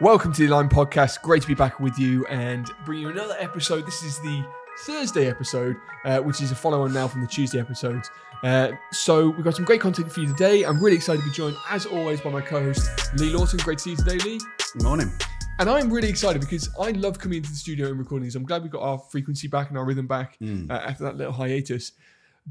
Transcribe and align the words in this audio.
Welcome 0.00 0.32
to 0.34 0.46
the 0.46 0.54
Aligned 0.54 0.70
Podcast. 0.70 1.22
Great 1.22 1.42
to 1.42 1.48
be 1.48 1.54
back 1.54 1.80
with 1.80 1.98
you 1.98 2.24
and 2.26 2.70
bring 2.84 3.00
you 3.00 3.08
another 3.08 3.34
episode. 3.40 3.84
This 3.84 4.04
is 4.04 4.20
the 4.20 4.46
Thursday 4.84 5.28
episode, 5.28 5.74
uh, 6.04 6.18
which 6.20 6.40
is 6.40 6.52
a 6.52 6.54
follow 6.54 6.82
on 6.82 6.92
now 6.92 7.08
from 7.08 7.20
the 7.20 7.26
Tuesday 7.26 7.58
episodes. 7.58 8.08
Uh, 8.44 8.70
so 8.92 9.30
we've 9.30 9.42
got 9.42 9.56
some 9.56 9.64
great 9.64 9.80
content 9.80 10.12
for 10.12 10.20
you 10.20 10.28
today. 10.28 10.62
I'm 10.62 10.80
really 10.80 10.94
excited 10.94 11.22
to 11.22 11.28
be 11.28 11.34
joined, 11.34 11.56
as 11.68 11.84
always, 11.84 12.20
by 12.20 12.30
my 12.30 12.40
co-host 12.40 13.12
Lee 13.16 13.30
Lawson. 13.30 13.58
Great 13.58 13.78
to 13.78 13.82
see 13.82 13.90
you 13.90 13.96
today, 13.96 14.18
Lee. 14.18 14.40
Good 14.74 14.84
morning. 14.84 15.10
And 15.58 15.68
I'm 15.68 15.92
really 15.92 16.08
excited 16.08 16.40
because 16.40 16.70
I 16.80 16.92
love 16.92 17.18
coming 17.18 17.38
into 17.38 17.50
the 17.50 17.56
studio 17.56 17.88
and 17.88 17.98
recording 17.98 18.22
these. 18.22 18.36
I'm 18.36 18.44
glad 18.44 18.62
we 18.62 18.68
got 18.68 18.82
our 18.82 18.98
frequency 18.98 19.48
back 19.48 19.70
and 19.70 19.76
our 19.76 19.84
rhythm 19.84 20.06
back 20.06 20.38
uh, 20.40 20.74
after 20.74 21.02
that 21.02 21.16
little 21.16 21.32
hiatus. 21.32 21.90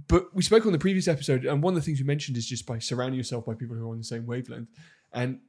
But 0.09 0.35
we 0.35 0.43
spoke 0.43 0.65
on 0.65 0.73
the 0.73 0.79
previous 0.79 1.07
episode, 1.07 1.45
and 1.45 1.63
one 1.63 1.75
of 1.75 1.79
the 1.79 1.85
things 1.85 2.01
we 2.01 2.05
mentioned 2.05 2.35
is 2.35 2.45
just 2.45 2.65
by 2.65 2.79
surrounding 2.79 3.17
yourself 3.17 3.45
by 3.45 3.53
people 3.53 3.77
who 3.77 3.87
are 3.87 3.91
on 3.91 3.99
the 3.99 4.03
same 4.03 4.25
wavelength. 4.25 4.67
And 5.13 5.39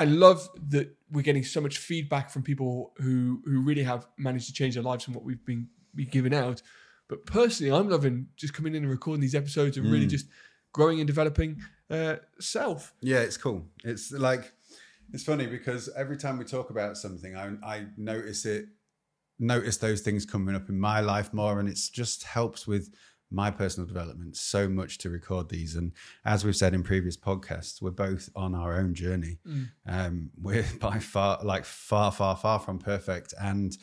I 0.00 0.04
love 0.04 0.48
that 0.70 0.96
we're 1.12 1.20
getting 1.20 1.44
so 1.44 1.60
much 1.60 1.76
feedback 1.76 2.30
from 2.30 2.42
people 2.42 2.94
who 2.96 3.42
who 3.44 3.60
really 3.60 3.82
have 3.82 4.06
managed 4.16 4.46
to 4.46 4.54
change 4.54 4.72
their 4.74 4.82
lives 4.82 5.04
from 5.04 5.12
what 5.12 5.24
we've 5.24 5.44
been, 5.44 5.68
been 5.94 6.08
given 6.08 6.32
out. 6.32 6.62
But 7.06 7.26
personally, 7.26 7.70
I'm 7.70 7.90
loving 7.90 8.28
just 8.34 8.54
coming 8.54 8.74
in 8.74 8.82
and 8.82 8.90
recording 8.90 9.20
these 9.20 9.34
episodes 9.34 9.76
and 9.76 9.92
really 9.92 10.06
just 10.06 10.26
growing 10.72 11.00
and 11.00 11.06
developing 11.06 11.60
uh, 11.90 12.16
self. 12.38 12.94
Yeah, 13.02 13.18
it's 13.18 13.36
cool. 13.36 13.66
It's 13.84 14.10
like 14.10 14.54
it's 15.12 15.24
funny 15.24 15.46
because 15.46 15.90
every 15.94 16.16
time 16.16 16.38
we 16.38 16.46
talk 16.46 16.70
about 16.70 16.96
something, 16.96 17.36
I 17.36 17.50
I 17.62 17.86
notice 17.98 18.46
it, 18.46 18.68
notice 19.38 19.76
those 19.76 20.00
things 20.00 20.24
coming 20.24 20.54
up 20.54 20.70
in 20.70 20.80
my 20.80 21.00
life 21.00 21.34
more, 21.34 21.60
and 21.60 21.68
it's 21.68 21.90
just 21.90 22.24
helps 22.24 22.66
with 22.66 22.88
my 23.30 23.50
personal 23.50 23.86
development 23.86 24.36
so 24.36 24.68
much 24.68 24.98
to 24.98 25.10
record 25.10 25.48
these. 25.48 25.76
And 25.76 25.92
as 26.24 26.44
we've 26.44 26.56
said 26.56 26.74
in 26.74 26.82
previous 26.82 27.16
podcasts, 27.16 27.80
we're 27.80 27.90
both 27.90 28.28
on 28.34 28.54
our 28.54 28.76
own 28.78 28.94
journey. 28.94 29.38
Mm. 29.46 29.68
Um, 29.86 30.30
we're 30.40 30.64
by 30.80 30.98
far 30.98 31.38
like 31.42 31.64
far, 31.64 32.10
far, 32.12 32.36
far 32.36 32.58
from 32.58 32.78
perfect, 32.78 33.34
and 33.40 33.76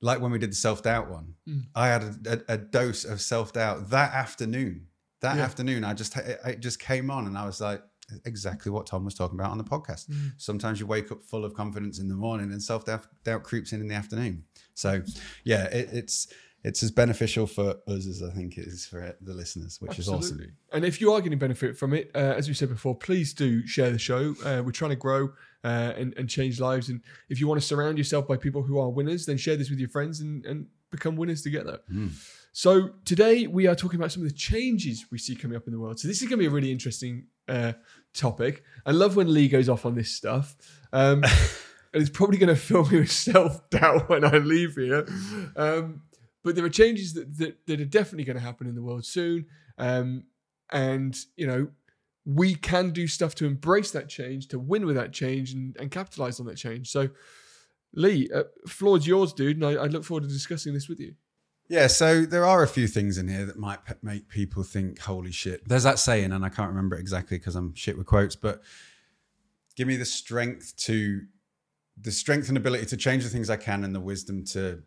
like 0.00 0.20
when 0.20 0.32
we 0.32 0.38
did 0.38 0.50
the 0.50 0.56
self 0.56 0.82
doubt 0.82 1.10
one, 1.10 1.34
mm. 1.48 1.62
I 1.74 1.88
had 1.88 2.02
a, 2.02 2.32
a, 2.32 2.54
a 2.54 2.58
dose 2.58 3.04
of 3.04 3.20
self 3.20 3.52
doubt 3.52 3.90
that 3.90 4.12
afternoon. 4.12 4.88
That 5.20 5.36
Yeah. 5.36 5.44
afternoon, 5.44 5.84
I 5.84 5.94
just 5.94 6.16
it, 6.16 6.58
just 6.58 6.80
came 6.80 7.08
on, 7.08 7.26
and 7.28 7.38
I 7.38 7.46
was 7.46 7.60
like, 7.60 7.80
exactly 8.24 8.72
what 8.72 8.86
Tom 8.86 9.04
was 9.04 9.14
talking 9.14 9.38
about 9.38 9.52
on 9.52 9.58
the 9.58 9.64
podcast. 9.64 10.10
Mm. 10.10 10.32
Sometimes 10.36 10.80
you 10.80 10.86
wake 10.86 11.12
up 11.12 11.22
full 11.22 11.44
of 11.44 11.54
confidence 11.54 12.00
in 12.00 12.08
the 12.08 12.16
morning, 12.16 12.50
and 12.50 12.60
self 12.60 12.84
doubt 12.84 13.42
creeps 13.44 13.72
in 13.72 13.80
in 13.80 13.86
the 13.86 13.94
afternoon. 13.94 14.44
So, 14.74 15.02
yeah, 15.44 15.64
it, 15.66 15.90
it's 15.92 16.26
it's 16.64 16.82
as 16.82 16.90
beneficial 16.90 17.46
for 17.46 17.76
us 17.88 18.06
as 18.06 18.22
I 18.22 18.30
think 18.30 18.56
it 18.56 18.66
is 18.66 18.86
for 18.86 19.16
the 19.20 19.34
listeners, 19.34 19.80
which 19.80 19.98
is 19.98 20.08
awesome. 20.08 20.54
And 20.72 20.84
if 20.84 21.00
you 21.00 21.12
are 21.12 21.20
getting 21.20 21.38
benefit 21.38 21.76
from 21.76 21.92
it, 21.92 22.10
uh, 22.14 22.18
as 22.18 22.46
we 22.46 22.54
said 22.54 22.68
before, 22.68 22.94
please 22.94 23.34
do 23.34 23.66
share 23.66 23.90
the 23.90 23.98
show. 23.98 24.34
Uh, 24.44 24.62
we're 24.64 24.70
trying 24.70 24.90
to 24.90 24.96
grow 24.96 25.32
uh, 25.64 25.92
and, 25.96 26.14
and 26.16 26.28
change 26.28 26.60
lives. 26.60 26.88
And 26.88 27.00
if 27.28 27.40
you 27.40 27.48
want 27.48 27.60
to 27.60 27.66
surround 27.66 27.98
yourself 27.98 28.28
by 28.28 28.36
people 28.36 28.62
who 28.62 28.78
are 28.78 28.88
winners, 28.88 29.26
then 29.26 29.38
share 29.38 29.56
this 29.56 29.70
with 29.70 29.80
your 29.80 29.88
friends 29.88 30.20
and, 30.20 30.44
and 30.46 30.66
become 30.90 31.16
winners 31.16 31.42
together. 31.42 31.80
So 32.52 32.90
today 33.04 33.46
we 33.48 33.66
are 33.66 33.74
talking 33.74 33.98
about 33.98 34.12
some 34.12 34.22
of 34.22 34.28
the 34.28 34.34
changes 34.34 35.06
we 35.10 35.18
see 35.18 35.34
coming 35.34 35.56
up 35.56 35.66
in 35.66 35.72
the 35.72 35.80
world. 35.80 35.98
So 35.98 36.06
this 36.06 36.22
is 36.22 36.28
going 36.28 36.38
to 36.38 36.42
be 36.42 36.46
a 36.46 36.50
really 36.50 36.70
interesting 36.70 37.26
uh, 37.48 37.72
topic. 38.14 38.62
I 38.86 38.92
love 38.92 39.16
when 39.16 39.32
Lee 39.32 39.48
goes 39.48 39.68
off 39.68 39.84
on 39.84 39.94
this 39.94 40.12
stuff. 40.12 40.54
Um, 40.92 41.24
and 41.94 42.00
it's 42.00 42.10
probably 42.10 42.38
going 42.38 42.54
to 42.54 42.60
fill 42.60 42.84
me 42.84 43.00
with 43.00 43.10
self 43.10 43.68
doubt 43.70 44.08
when 44.08 44.24
I 44.24 44.38
leave 44.38 44.74
here. 44.76 45.06
Um, 45.56 46.02
but 46.42 46.56
there 46.56 46.64
are 46.64 46.70
changes 46.70 47.14
that, 47.14 47.36
that, 47.38 47.66
that 47.66 47.80
are 47.80 47.84
definitely 47.84 48.24
going 48.24 48.36
to 48.36 48.42
happen 48.42 48.66
in 48.66 48.74
the 48.74 48.82
world 48.82 49.04
soon. 49.04 49.46
Um, 49.78 50.24
and, 50.70 51.16
you 51.36 51.46
know, 51.46 51.68
we 52.24 52.54
can 52.54 52.90
do 52.90 53.06
stuff 53.06 53.34
to 53.36 53.46
embrace 53.46 53.90
that 53.92 54.08
change, 54.08 54.48
to 54.48 54.58
win 54.58 54.86
with 54.86 54.96
that 54.96 55.12
change 55.12 55.52
and, 55.52 55.76
and 55.78 55.90
capitalize 55.90 56.40
on 56.40 56.46
that 56.46 56.56
change. 56.56 56.90
So, 56.90 57.10
Lee, 57.94 58.28
uh, 58.34 58.44
floor's 58.66 59.06
yours, 59.06 59.32
dude. 59.32 59.56
And 59.56 59.66
I, 59.66 59.84
I 59.84 59.86
look 59.86 60.04
forward 60.04 60.22
to 60.22 60.28
discussing 60.28 60.72
this 60.72 60.88
with 60.88 61.00
you. 61.00 61.14
Yeah, 61.68 61.86
so 61.86 62.26
there 62.26 62.44
are 62.44 62.62
a 62.62 62.68
few 62.68 62.86
things 62.86 63.18
in 63.18 63.28
here 63.28 63.46
that 63.46 63.58
might 63.58 63.78
make 64.02 64.28
people 64.28 64.62
think, 64.62 64.98
holy 64.98 65.32
shit. 65.32 65.66
There's 65.66 65.84
that 65.84 65.98
saying, 65.98 66.32
and 66.32 66.44
I 66.44 66.48
can't 66.48 66.68
remember 66.68 66.96
it 66.96 67.00
exactly 67.00 67.38
because 67.38 67.54
I'm 67.54 67.74
shit 67.74 67.96
with 67.96 68.06
quotes, 68.06 68.36
but 68.36 68.62
give 69.76 69.88
me 69.88 69.96
the 69.96 70.04
strength 70.04 70.76
to, 70.78 71.22
the 72.00 72.10
strength 72.10 72.48
and 72.48 72.56
ability 72.56 72.86
to 72.86 72.96
change 72.96 73.22
the 73.24 73.30
things 73.30 73.48
I 73.48 73.56
can 73.56 73.84
and 73.84 73.94
the 73.94 74.00
wisdom 74.00 74.44
to 74.46 74.82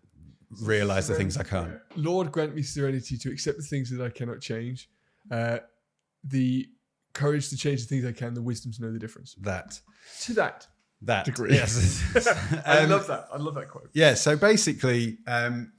realize 0.61 1.07
the 1.07 1.15
things 1.15 1.37
I 1.37 1.43
can't. 1.43 1.73
Lord, 1.95 2.31
grant 2.31 2.55
me 2.55 2.61
serenity 2.63 3.17
to 3.17 3.31
accept 3.31 3.57
the 3.57 3.63
things 3.63 3.89
that 3.91 4.03
I 4.03 4.09
cannot 4.09 4.41
change, 4.41 4.89
uh, 5.31 5.59
the 6.23 6.67
courage 7.13 7.49
to 7.49 7.57
change 7.57 7.81
the 7.81 7.87
things 7.87 8.05
I 8.05 8.11
can, 8.11 8.33
the 8.33 8.41
wisdom 8.41 8.71
to 8.73 8.81
know 8.81 8.91
the 8.91 8.99
difference. 8.99 9.35
That. 9.41 9.79
To 10.21 10.33
that 10.33 10.67
That. 11.01 11.25
degree. 11.25 11.53
Yes. 11.53 12.03
I 12.65 12.79
Um, 12.79 12.89
love 12.89 13.07
that. 13.07 13.27
I 13.33 13.37
love 13.37 13.55
that 13.55 13.69
quote. 13.69 13.89
Yeah, 13.93 14.13
so 14.15 14.35
basically, 14.35 15.19
um, 15.27 15.71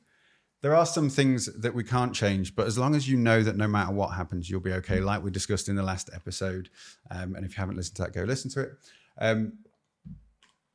there 0.63 0.75
are 0.75 0.87
some 0.87 1.11
things 1.11 1.47
that 1.61 1.75
we 1.75 1.85
can't 1.85 2.15
change, 2.15 2.57
but 2.57 2.67
as 2.67 2.77
long 2.79 2.95
as 2.95 3.09
you 3.09 3.17
know 3.17 3.43
that 3.43 3.57
no 3.57 3.69
matter 3.69 3.93
what 3.93 4.09
happens, 4.15 4.49
you'll 4.51 4.61
be 4.61 4.73
okay, 4.73 5.01
like 5.01 5.23
we 5.23 5.31
discussed 5.31 5.69
in 5.69 5.77
the 5.77 5.83
last 5.83 6.11
episode. 6.15 6.71
Um, 7.11 7.35
and 7.37 7.45
if 7.45 7.53
you 7.53 7.57
haven't 7.61 7.77
listened 7.77 7.97
to 7.97 8.03
that, 8.03 8.15
go 8.15 8.23
listen 8.25 8.51
to 8.53 8.61
it. 8.63 8.71
Um, 9.21 9.53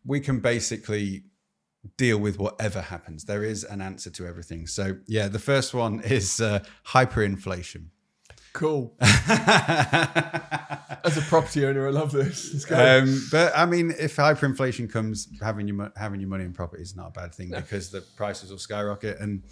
we 0.06 0.20
can 0.20 0.40
basically 0.40 1.24
deal 1.98 2.18
with 2.18 2.40
whatever 2.40 2.82
happens. 2.82 3.26
There 3.26 3.44
is 3.44 3.64
an 3.64 3.82
answer 3.82 4.10
to 4.12 4.28
everything. 4.28 4.68
So, 4.68 4.98
yeah, 5.08 5.28
the 5.28 5.40
first 5.40 5.74
one 5.74 6.00
is 6.04 6.40
uh, 6.40 6.64
hyperinflation. 6.88 7.88
Cool. 8.54 8.94
As 9.02 9.08
a 11.18 11.22
property 11.22 11.66
owner, 11.66 11.88
I 11.88 11.92
love 11.92 12.12
this. 12.12 12.70
Um, 12.70 13.26
but 13.32 13.54
I 13.56 13.66
mean, 13.66 13.94
if 13.98 14.18
hyperinflation 14.18 14.92
comes, 14.92 15.30
having 15.42 15.68
your 15.70 15.78
mo- 15.78 15.92
having 15.96 16.20
your 16.20 16.30
money 16.30 16.44
in 16.44 16.52
property 16.52 16.84
is 16.84 16.96
not 16.96 17.08
a 17.08 17.12
bad 17.12 17.34
thing 17.34 17.50
because 17.50 17.92
the 17.92 18.02
prices 18.02 18.52
will 18.52 18.58
skyrocket. 18.58 19.20
And 19.20 19.44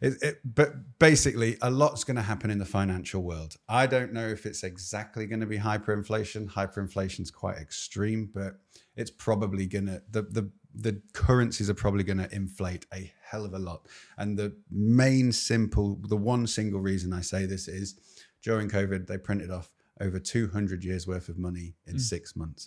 it, 0.00 0.14
it, 0.22 0.40
but 0.44 0.98
basically, 0.98 1.56
a 1.62 1.70
lot's 1.70 2.02
going 2.02 2.16
to 2.16 2.22
happen 2.22 2.50
in 2.50 2.58
the 2.58 2.66
financial 2.66 3.22
world. 3.22 3.54
I 3.68 3.86
don't 3.86 4.12
know 4.12 4.26
if 4.26 4.44
it's 4.44 4.64
exactly 4.64 5.26
going 5.26 5.40
to 5.40 5.46
be 5.46 5.58
hyperinflation. 5.58 6.50
Hyperinflation 6.50 7.20
is 7.20 7.30
quite 7.30 7.58
extreme, 7.58 8.28
but 8.34 8.54
it's 8.96 9.10
probably 9.10 9.66
going 9.66 9.86
to 9.86 10.02
the 10.10 10.22
the 10.22 10.50
the 10.74 11.00
currencies 11.12 11.68
are 11.68 11.74
probably 11.74 12.02
going 12.02 12.18
to 12.18 12.34
inflate 12.34 12.86
a 12.94 13.12
hell 13.22 13.44
of 13.44 13.52
a 13.52 13.58
lot. 13.58 13.86
And 14.16 14.38
the 14.38 14.56
main 14.70 15.30
simple, 15.32 15.98
the 16.08 16.16
one 16.16 16.46
single 16.46 16.80
reason 16.80 17.12
I 17.12 17.20
say 17.20 17.44
this 17.44 17.68
is 17.68 17.94
during 18.42 18.70
COVID, 18.70 19.06
they 19.06 19.18
printed 19.18 19.50
off 19.50 19.70
over 20.00 20.18
200 20.18 20.82
years 20.82 21.06
worth 21.06 21.28
of 21.28 21.38
money 21.38 21.74
in 21.86 21.98
six 21.98 22.34
months. 22.34 22.66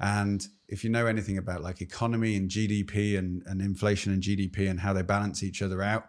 And 0.00 0.46
if 0.68 0.82
you 0.82 0.90
know 0.90 1.06
anything 1.06 1.38
about 1.38 1.62
like 1.62 1.80
economy 1.80 2.36
and 2.36 2.50
GDP 2.50 3.18
and, 3.18 3.42
and 3.46 3.60
inflation 3.60 4.12
and 4.12 4.22
GDP 4.22 4.68
and 4.70 4.80
how 4.80 4.92
they 4.92 5.02
balance 5.02 5.42
each 5.42 5.62
other 5.62 5.82
out, 5.82 6.06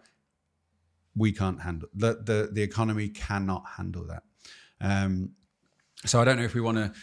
we 1.16 1.32
can't 1.32 1.62
handle 1.62 1.90
the 1.94 2.22
the, 2.24 2.50
the 2.52 2.62
economy 2.62 3.10
cannot 3.10 3.64
handle 3.76 4.06
that. 4.06 4.24
Um, 4.80 5.32
so 6.06 6.22
I 6.22 6.26
don't 6.26 6.38
know 6.38 6.44
if 6.44 6.54
we 6.54 6.62
want 6.62 6.78
to. 6.78 6.94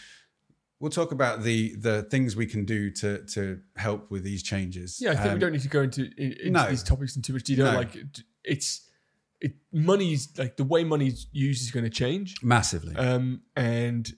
We'll 0.81 0.91
talk 0.91 1.13
about 1.13 1.43
the 1.43 1.75
the 1.77 2.03
things 2.11 2.37
we 2.37 2.47
can 2.47 2.65
do 2.65 2.91
to 2.91 3.25
to 3.35 3.61
help 3.77 4.11
with 4.11 4.23
these 4.25 4.43
changes. 4.43 5.01
yeah, 5.01 5.13
I 5.13 5.15
think 5.15 5.25
we 5.27 5.31
Um, 5.33 5.39
don't 5.39 5.53
need 5.53 5.63
to 5.63 5.69
go 5.69 5.83
into 5.83 6.03
in- 6.17 6.33
into 6.33 6.51
no. 6.51 6.69
these 6.69 6.83
topics 6.83 7.17
in 7.17 7.23
too 7.23 7.33
much 7.33 7.45
detail. 7.45 7.73
No. 7.73 7.79
Like 7.79 7.97
it's 8.45 8.89
it 9.41 9.55
money's 9.73 10.37
like 10.39 10.57
the 10.57 10.65
way 10.65 10.85
money's 10.85 11.27
used 11.33 11.63
is 11.63 11.71
going 11.71 11.85
to 11.85 11.91
change, 11.91 12.35
massively. 12.43 12.95
um, 12.97 13.43
and 13.57 14.15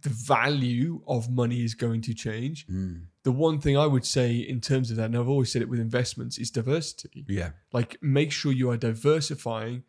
the 0.00 0.10
value 0.10 1.02
of 1.08 1.28
money 1.28 1.64
is 1.64 1.74
going 1.74 2.00
to 2.02 2.14
change. 2.14 2.66
Mm, 2.68 3.06
The 3.24 3.32
one 3.32 3.58
thing 3.60 3.76
I 3.76 3.86
would 3.86 4.04
say 4.06 4.36
in 4.36 4.60
terms 4.60 4.90
of 4.92 4.96
that, 4.96 5.06
and 5.06 5.16
I've 5.16 5.28
always 5.28 5.50
said 5.50 5.60
it 5.60 5.68
with 5.68 5.80
investments, 5.80 6.38
is 6.38 6.50
diversity. 6.52 7.24
yeah, 7.28 7.50
like 7.72 7.96
make 8.00 8.30
sure 8.32 8.52
you 8.52 8.70
are 8.70 8.76
diversifying 8.76 9.82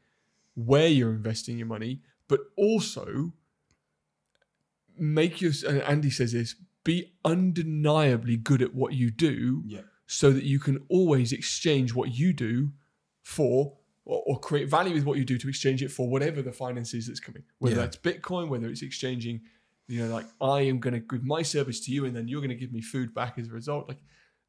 where 0.55 0.87
you're 0.87 1.11
investing 1.13 1.57
your 1.57 1.67
money 1.67 2.01
but 2.27 2.39
also 2.57 3.33
make 4.99 5.41
your 5.41 5.51
and 5.67 5.81
andy 5.83 6.09
says 6.09 6.33
this 6.33 6.55
be 6.83 7.13
undeniably 7.25 8.37
good 8.37 8.61
at 8.61 8.73
what 8.73 8.93
you 8.93 9.11
do 9.11 9.63
yeah, 9.65 9.81
so 10.07 10.31
that 10.31 10.43
you 10.43 10.59
can 10.59 10.79
always 10.89 11.31
exchange 11.33 11.93
what 11.93 12.11
you 12.17 12.33
do 12.33 12.71
for 13.21 13.77
or, 14.05 14.23
or 14.25 14.39
create 14.39 14.69
value 14.69 14.93
with 14.93 15.03
what 15.05 15.17
you 15.17 15.25
do 15.25 15.37
to 15.37 15.49
exchange 15.49 15.83
it 15.83 15.91
for 15.91 16.09
whatever 16.09 16.41
the 16.41 16.51
finance 16.51 16.93
is 16.93 17.07
that's 17.07 17.19
coming. 17.19 17.43
Whether 17.59 17.75
Yeah. 17.75 17.81
that's 17.83 17.97
bitcoin 17.97 18.47
whether 18.49 18.67
it's 18.67 18.81
exchanging 18.81 19.41
you 19.87 20.05
know 20.05 20.13
like 20.13 20.27
i 20.41 20.61
am 20.61 20.79
going 20.79 20.93
to 20.93 20.99
give 20.99 21.23
my 21.23 21.41
service 21.41 21.79
to 21.81 21.91
you 21.91 22.05
and 22.05 22.15
then 22.15 22.27
you're 22.27 22.41
going 22.41 22.49
to 22.49 22.55
give 22.55 22.71
me 22.71 22.81
food 22.81 23.13
back 23.13 23.37
as 23.37 23.47
a 23.49 23.51
result. 23.51 23.87
Like 23.87 23.99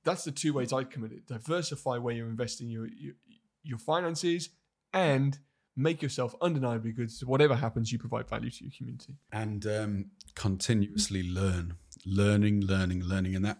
that's 0.05 0.25
the 0.25 0.33
two 0.33 0.53
ways 0.55 0.73
i'd 0.73 0.91
come 0.91 1.05
at 1.05 1.13
it. 1.13 1.27
Diversify 1.27 1.99
where 1.99 2.15
you're 2.15 2.29
investing 2.29 2.69
your 2.69 2.87
your, 2.87 3.15
your 3.63 3.79
finances 3.79 4.51
and 4.93 5.39
make 5.77 6.03
yourself 6.03 6.35
undeniably 6.41 6.93
good 6.93 7.11
so 7.11 7.27
whatever 7.27 7.55
happens 7.55 7.93
you 7.93 7.99
provide 7.99 8.29
value 8.29 8.51
to 8.51 8.65
your 8.65 8.73
community 8.77 9.15
and 9.33 9.67
um, 9.67 10.07
continuously 10.35 11.23
learn, 11.23 11.75
learning, 12.05 12.63
learning, 12.63 13.03
learning, 13.03 13.35
and 13.37 13.45
that 13.45 13.59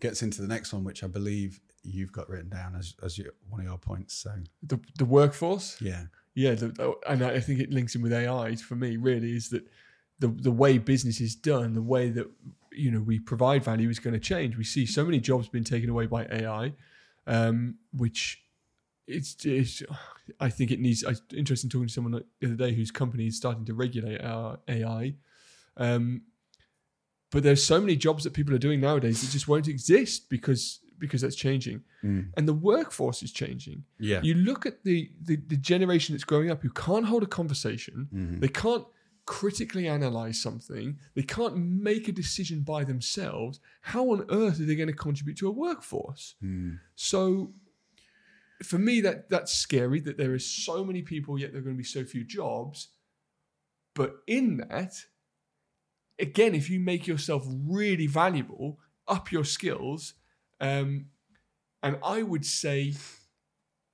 gets 0.00 0.22
into 0.22 0.42
the 0.42 0.48
next 0.48 0.72
one, 0.72 0.84
which 0.84 1.02
I 1.02 1.06
believe 1.06 1.60
you've 1.82 2.12
got 2.12 2.28
written 2.28 2.48
down 2.48 2.74
as 2.76 2.94
as 3.02 3.18
your, 3.18 3.32
one 3.48 3.60
of 3.60 3.66
your 3.66 3.78
points. 3.78 4.14
So 4.14 4.32
the, 4.62 4.80
the 4.96 5.04
workforce 5.04 5.80
yeah, 5.80 6.04
Yeah, 6.34 6.54
the, 6.54 6.94
and 7.08 7.22
I 7.22 7.40
think 7.40 7.60
it 7.60 7.70
links 7.70 7.94
in 7.94 8.02
with 8.02 8.12
AI 8.12 8.56
for 8.56 8.76
me. 8.76 8.96
Really, 8.96 9.34
is 9.34 9.50
that 9.50 9.66
the 10.18 10.28
the 10.28 10.52
way 10.52 10.78
business 10.78 11.20
is 11.20 11.34
done, 11.34 11.74
the 11.74 11.82
way 11.82 12.10
that 12.10 12.26
you 12.72 12.90
know 12.90 13.00
we 13.00 13.18
provide 13.18 13.64
value 13.64 13.88
is 13.88 13.98
going 13.98 14.14
to 14.14 14.20
change. 14.20 14.56
We 14.56 14.64
see 14.64 14.86
so 14.86 15.04
many 15.04 15.20
jobs 15.20 15.48
being 15.48 15.64
taken 15.64 15.90
away 15.90 16.06
by 16.06 16.26
AI, 16.26 16.72
um, 17.26 17.76
which 17.92 18.42
it's, 19.08 19.36
it's 19.44 19.82
I 20.38 20.50
think 20.50 20.70
it 20.70 20.80
needs. 20.80 21.04
I 21.04 21.10
was 21.10 21.22
interested 21.34 21.66
in 21.66 21.70
talking 21.70 21.88
to 21.88 21.92
someone 21.92 22.12
the 22.40 22.46
other 22.46 22.56
day 22.56 22.74
whose 22.74 22.90
company 22.90 23.26
is 23.26 23.36
starting 23.36 23.64
to 23.64 23.74
regulate 23.74 24.20
our 24.22 24.58
AI. 24.68 25.14
Um, 25.76 26.22
but 27.30 27.42
there's 27.42 27.62
so 27.64 27.80
many 27.80 27.96
jobs 27.96 28.24
that 28.24 28.32
people 28.32 28.54
are 28.54 28.58
doing 28.58 28.80
nowadays 28.80 29.20
that 29.20 29.30
just 29.30 29.48
won't 29.48 29.68
exist 29.68 30.28
because 30.30 30.80
because 30.98 31.20
that's 31.20 31.36
changing, 31.36 31.82
Mm. 32.02 32.30
and 32.36 32.48
the 32.48 32.54
workforce 32.54 33.22
is 33.22 33.30
changing. 33.32 33.84
Yeah. 34.00 34.20
You 34.22 34.34
look 34.34 34.66
at 34.66 34.82
the, 34.84 35.10
the 35.22 35.36
the 35.36 35.56
generation 35.56 36.14
that's 36.14 36.24
growing 36.24 36.50
up 36.50 36.62
who 36.62 36.70
can't 36.70 37.06
hold 37.06 37.22
a 37.22 37.26
conversation. 37.26 38.08
Mhm. 38.12 38.40
They 38.40 38.48
can't 38.48 38.84
critically 39.26 39.86
analyze 39.86 40.40
something. 40.40 40.98
They 41.14 41.22
can't 41.22 41.56
make 41.56 42.08
a 42.08 42.12
decision 42.12 42.62
by 42.62 42.82
themselves. 42.84 43.60
How 43.82 44.10
on 44.10 44.24
earth 44.30 44.58
are 44.60 44.64
they 44.64 44.74
going 44.74 44.88
to 44.88 44.94
contribute 44.94 45.36
to 45.38 45.48
a 45.48 45.52
workforce? 45.52 46.34
Mm. 46.42 46.80
So, 46.96 47.52
for 48.62 48.78
me, 48.78 49.00
that 49.02 49.28
that's 49.30 49.52
scary. 49.54 50.00
That 50.00 50.16
there 50.16 50.34
is 50.34 50.46
so 50.48 50.84
many 50.84 51.02
people, 51.02 51.38
yet 51.38 51.52
there 51.52 51.60
are 51.60 51.64
going 51.64 51.76
to 51.76 51.78
be 51.78 51.84
so 51.84 52.04
few 52.04 52.24
jobs. 52.24 52.88
But 53.94 54.16
in 54.26 54.58
that, 54.58 54.94
again, 56.18 56.54
if 56.54 56.68
you 56.70 56.80
make 56.80 57.06
yourself 57.06 57.44
really 57.48 58.06
valuable, 58.06 58.78
up 59.06 59.32
your 59.32 59.44
skills, 59.44 60.14
um, 60.60 61.06
and 61.82 61.98
I 62.04 62.22
would 62.22 62.44
say, 62.44 62.94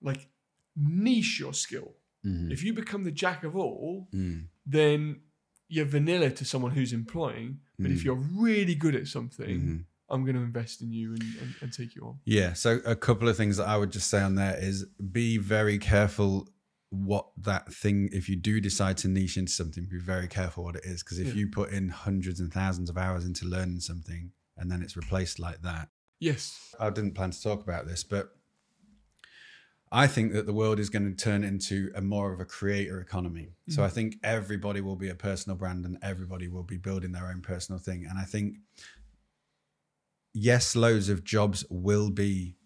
like, 0.02 0.28
niche 0.76 1.38
your 1.40 1.52
skill. 1.52 1.96
Mhm. 2.24 2.50
If 2.50 2.62
you 2.64 2.72
become 2.72 3.04
the 3.04 3.12
jack 3.12 3.44
of 3.44 3.54
all, 3.56 4.08
Mm. 4.12 4.48
then 4.66 5.20
you're 5.68 5.84
vanilla 5.84 6.30
to 6.30 6.44
someone 6.44 6.72
who's 6.72 6.92
employing. 6.92 7.60
But 7.78 7.90
if 7.90 8.00
Mm. 8.00 8.04
you're 8.04 8.14
really 8.46 8.74
good 8.74 8.94
at 8.94 9.06
something, 9.08 9.60
Mhm. 9.60 9.84
I'm 10.10 10.24
going 10.24 10.36
to 10.36 10.42
invest 10.42 10.82
in 10.82 10.92
you 10.92 11.12
and, 11.12 11.22
and, 11.40 11.54
and 11.62 11.72
take 11.72 11.94
you 11.94 12.02
on. 12.02 12.18
Yeah. 12.24 12.52
So 12.52 12.80
a 12.84 12.94
couple 12.94 13.28
of 13.28 13.36
things 13.36 13.56
that 13.56 13.66
I 13.66 13.76
would 13.76 13.90
just 13.90 14.10
say 14.10 14.20
on 14.20 14.34
there 14.34 14.56
is 14.58 14.84
be 15.12 15.38
very 15.38 15.78
careful 15.78 16.48
what 16.90 17.26
that 17.36 17.72
thing 17.72 18.08
if 18.12 18.28
you 18.28 18.36
do 18.36 18.60
decide 18.60 18.96
to 18.98 19.08
niche 19.08 19.36
into 19.36 19.50
something 19.50 19.86
be 19.90 19.98
very 19.98 20.28
careful 20.28 20.62
what 20.62 20.76
it 20.76 20.84
is 20.84 21.02
because 21.02 21.18
if 21.18 21.28
Yeah. 21.28 21.34
you 21.34 21.48
put 21.48 21.70
in 21.72 21.88
hundreds 21.88 22.38
and 22.38 22.52
thousands 22.52 22.88
of 22.88 22.96
hours 22.96 23.24
into 23.24 23.46
learning 23.46 23.80
something 23.80 24.30
and 24.56 24.70
then 24.70 24.80
it's 24.80 24.96
replaced 24.96 25.40
like 25.40 25.62
that 25.62 25.88
Yes. 26.20 26.72
i 26.78 26.90
didn't 26.90 27.14
plan 27.14 27.32
to 27.32 27.42
talk 27.42 27.62
about 27.62 27.86
this 27.86 28.04
but 28.04 28.36
i 29.90 30.06
think 30.06 30.32
that 30.34 30.46
the 30.46 30.52
world 30.52 30.78
is 30.78 30.88
going 30.88 31.16
to 31.16 31.24
turn 31.24 31.42
into 31.42 31.90
a 31.96 32.00
more 32.00 32.32
of 32.32 32.38
a 32.38 32.44
creator 32.44 33.00
economy 33.00 33.54
so 33.68 33.82
mm. 33.82 33.86
i 33.86 33.88
think 33.88 34.14
everybody 34.22 34.80
will 34.80 34.96
be 34.96 35.08
a 35.08 35.16
personal 35.16 35.56
brand 35.56 35.84
and 35.84 35.98
everybody 36.00 36.46
will 36.46 36.62
be 36.62 36.76
building 36.76 37.10
their 37.10 37.26
own 37.26 37.40
personal 37.42 37.78
thing 37.80 38.06
and 38.08 38.18
i 38.20 38.24
think 38.24 38.58
yes 40.34 40.74
loads 40.76 41.08
of 41.08 41.24
jobs 41.24 41.64
will 41.70 42.10
be 42.10 42.56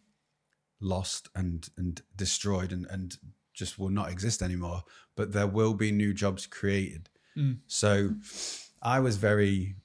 lost 0.80 1.28
and 1.34 1.68
and 1.76 2.02
destroyed 2.16 2.72
and 2.72 2.86
and 2.90 3.18
just 3.52 3.78
will 3.78 3.90
not 3.90 4.10
exist 4.10 4.42
anymore 4.42 4.82
but 5.16 5.32
there 5.32 5.46
will 5.46 5.74
be 5.74 5.90
new 5.92 6.14
jobs 6.14 6.46
created. 6.46 7.08
Mm. 7.36 7.58
so 7.66 8.14
i 8.82 8.98
was 8.98 9.16
very 9.16 9.76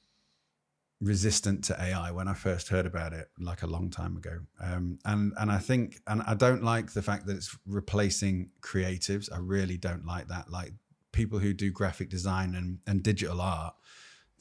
resistant 1.02 1.64
to 1.66 1.80
ai 1.82 2.10
when 2.12 2.28
i 2.28 2.34
first 2.34 2.70
heard 2.70 2.86
about 2.86 3.12
it 3.14 3.28
like 3.38 3.62
a 3.62 3.68
long 3.68 3.90
time 3.90 4.16
ago. 4.16 4.40
Um, 4.62 5.00
and 5.04 5.34
and 5.38 5.52
i 5.52 5.58
think 5.58 6.00
and 6.08 6.22
i 6.26 6.34
don't 6.34 6.64
like 6.64 6.94
the 6.94 7.02
fact 7.02 7.26
that 7.26 7.36
it's 7.36 7.56
replacing 7.66 8.50
creatives. 8.62 9.32
I 9.32 9.40
really 9.40 9.78
don't 9.78 10.06
like 10.06 10.30
that. 10.30 10.50
Like 10.50 10.74
people 11.12 11.40
who 11.40 11.54
do 11.54 11.72
graphic 11.72 12.10
design 12.10 12.56
and 12.56 12.80
and 12.88 13.04
digital 13.04 13.42
art 13.42 13.76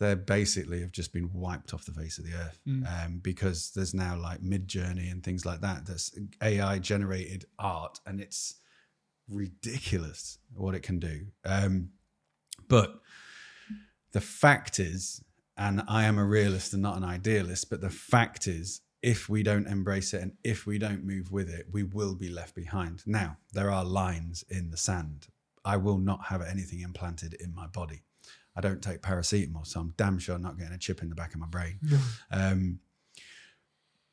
they 0.03 0.15
basically 0.15 0.81
have 0.81 0.93
just 0.93 1.13
been 1.13 1.31
wiped 1.33 1.73
off 1.73 1.85
the 1.85 1.93
face 1.93 2.19
of 2.19 2.25
the 2.25 2.35
earth 2.35 2.59
Mm. 2.67 2.83
um, 3.07 3.19
because 3.19 3.71
there's 3.75 3.95
now 3.95 4.17
like 4.17 4.41
Midjourney 4.43 5.11
and 5.11 5.23
things 5.23 5.45
like 5.47 5.61
that 5.61 5.87
that's 5.87 6.11
ai 6.43 6.79
generated 6.79 7.45
art 7.59 8.01
and 8.07 8.21
it's 8.21 8.57
ridiculous 9.29 10.39
what 10.55 10.75
it 10.75 10.83
can 10.83 10.99
do. 10.99 11.27
Um, 11.45 11.91
but 12.69 13.01
the 14.13 14.21
fact 14.21 14.79
is 14.79 15.23
and 15.57 15.83
i 15.89 16.05
am 16.05 16.19
a 16.19 16.25
realist 16.25 16.73
and 16.73 16.83
not 16.83 16.97
an 16.97 17.05
idealist 17.05 17.69
but 17.71 17.81
the 17.81 17.91
fact 17.91 18.47
is 18.47 18.81
if 19.03 19.29
we 19.29 19.43
don't 19.43 19.67
embrace 19.67 20.15
it 20.15 20.23
and 20.23 20.33
if 20.45 20.65
we 20.67 20.79
don't 20.79 21.05
move 21.05 21.31
with 21.33 21.49
it 21.49 21.67
we 21.73 21.83
will 21.83 22.15
be 22.15 22.29
left 22.29 22.55
behind. 22.55 23.03
Now 23.07 23.37
there 23.53 23.71
are 23.71 23.85
lines 23.85 24.45
in 24.49 24.71
the 24.71 24.77
sand. 24.77 25.27
I 25.65 25.77
will 25.77 25.99
not 25.99 26.25
have 26.27 26.43
anything 26.43 26.81
implanted 26.81 27.35
in 27.35 27.55
my 27.55 27.67
body 27.67 28.03
I 28.57 28.61
don't 28.61 28.83
take 28.83 29.01
paracetamol, 29.03 29.67
so 29.67 29.81
I'm 29.81 29.95
damn 29.97 30.19
sure 30.19 30.35
I'm 30.35 30.43
not 30.43 30.59
getting 30.59 30.75
a 30.75 30.79
chip 30.79 31.03
in 31.03 31.09
the 31.09 31.15
back 31.15 31.33
of 31.35 31.41
my 31.41 31.47
brain. 31.47 31.79
Um, 32.31 32.81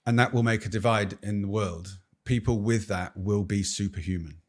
and 0.06 0.18
that 0.18 0.34
will 0.34 0.44
make 0.44 0.66
a 0.66 0.70
divide 0.70 1.18
in 1.22 1.42
the 1.42 1.48
world. 1.48 2.00
People 2.26 2.60
with 2.60 2.88
that 2.88 3.16
will 3.18 3.44
be 3.44 3.64
superhuman, 3.64 4.42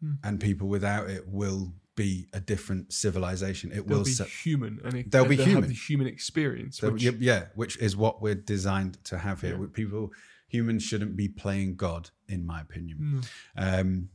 Hmm. 0.00 0.12
and 0.22 0.40
people 0.40 0.68
without 0.68 1.10
it 1.10 1.26
will 1.28 1.74
be 1.96 2.28
a 2.32 2.40
different 2.40 2.92
civilization. 2.92 3.72
It 3.72 3.86
They'll 3.88 3.98
will 3.98 4.04
be 4.04 4.12
human 4.12 4.78
and 4.84 4.94
it, 4.94 5.10
They'll 5.10 5.24
be 5.24 5.34
have 5.36 5.46
human. 5.46 5.68
the 5.68 5.74
human 5.74 6.06
experience. 6.06 6.80
which, 6.80 7.02
yeah, 7.02 7.10
yeah, 7.18 7.44
which 7.56 7.76
is 7.78 7.96
what 7.96 8.22
we're 8.22 8.36
designed 8.36 9.02
to 9.06 9.18
have 9.18 9.40
here. 9.40 9.58
Yeah. 9.60 9.66
People, 9.72 10.12
humans 10.46 10.84
shouldn't 10.84 11.16
be 11.16 11.26
playing 11.28 11.74
God, 11.74 12.10
in 12.28 12.46
my 12.46 12.60
opinion. 12.60 13.24
Mm. 13.56 13.80
Um, 13.80 14.08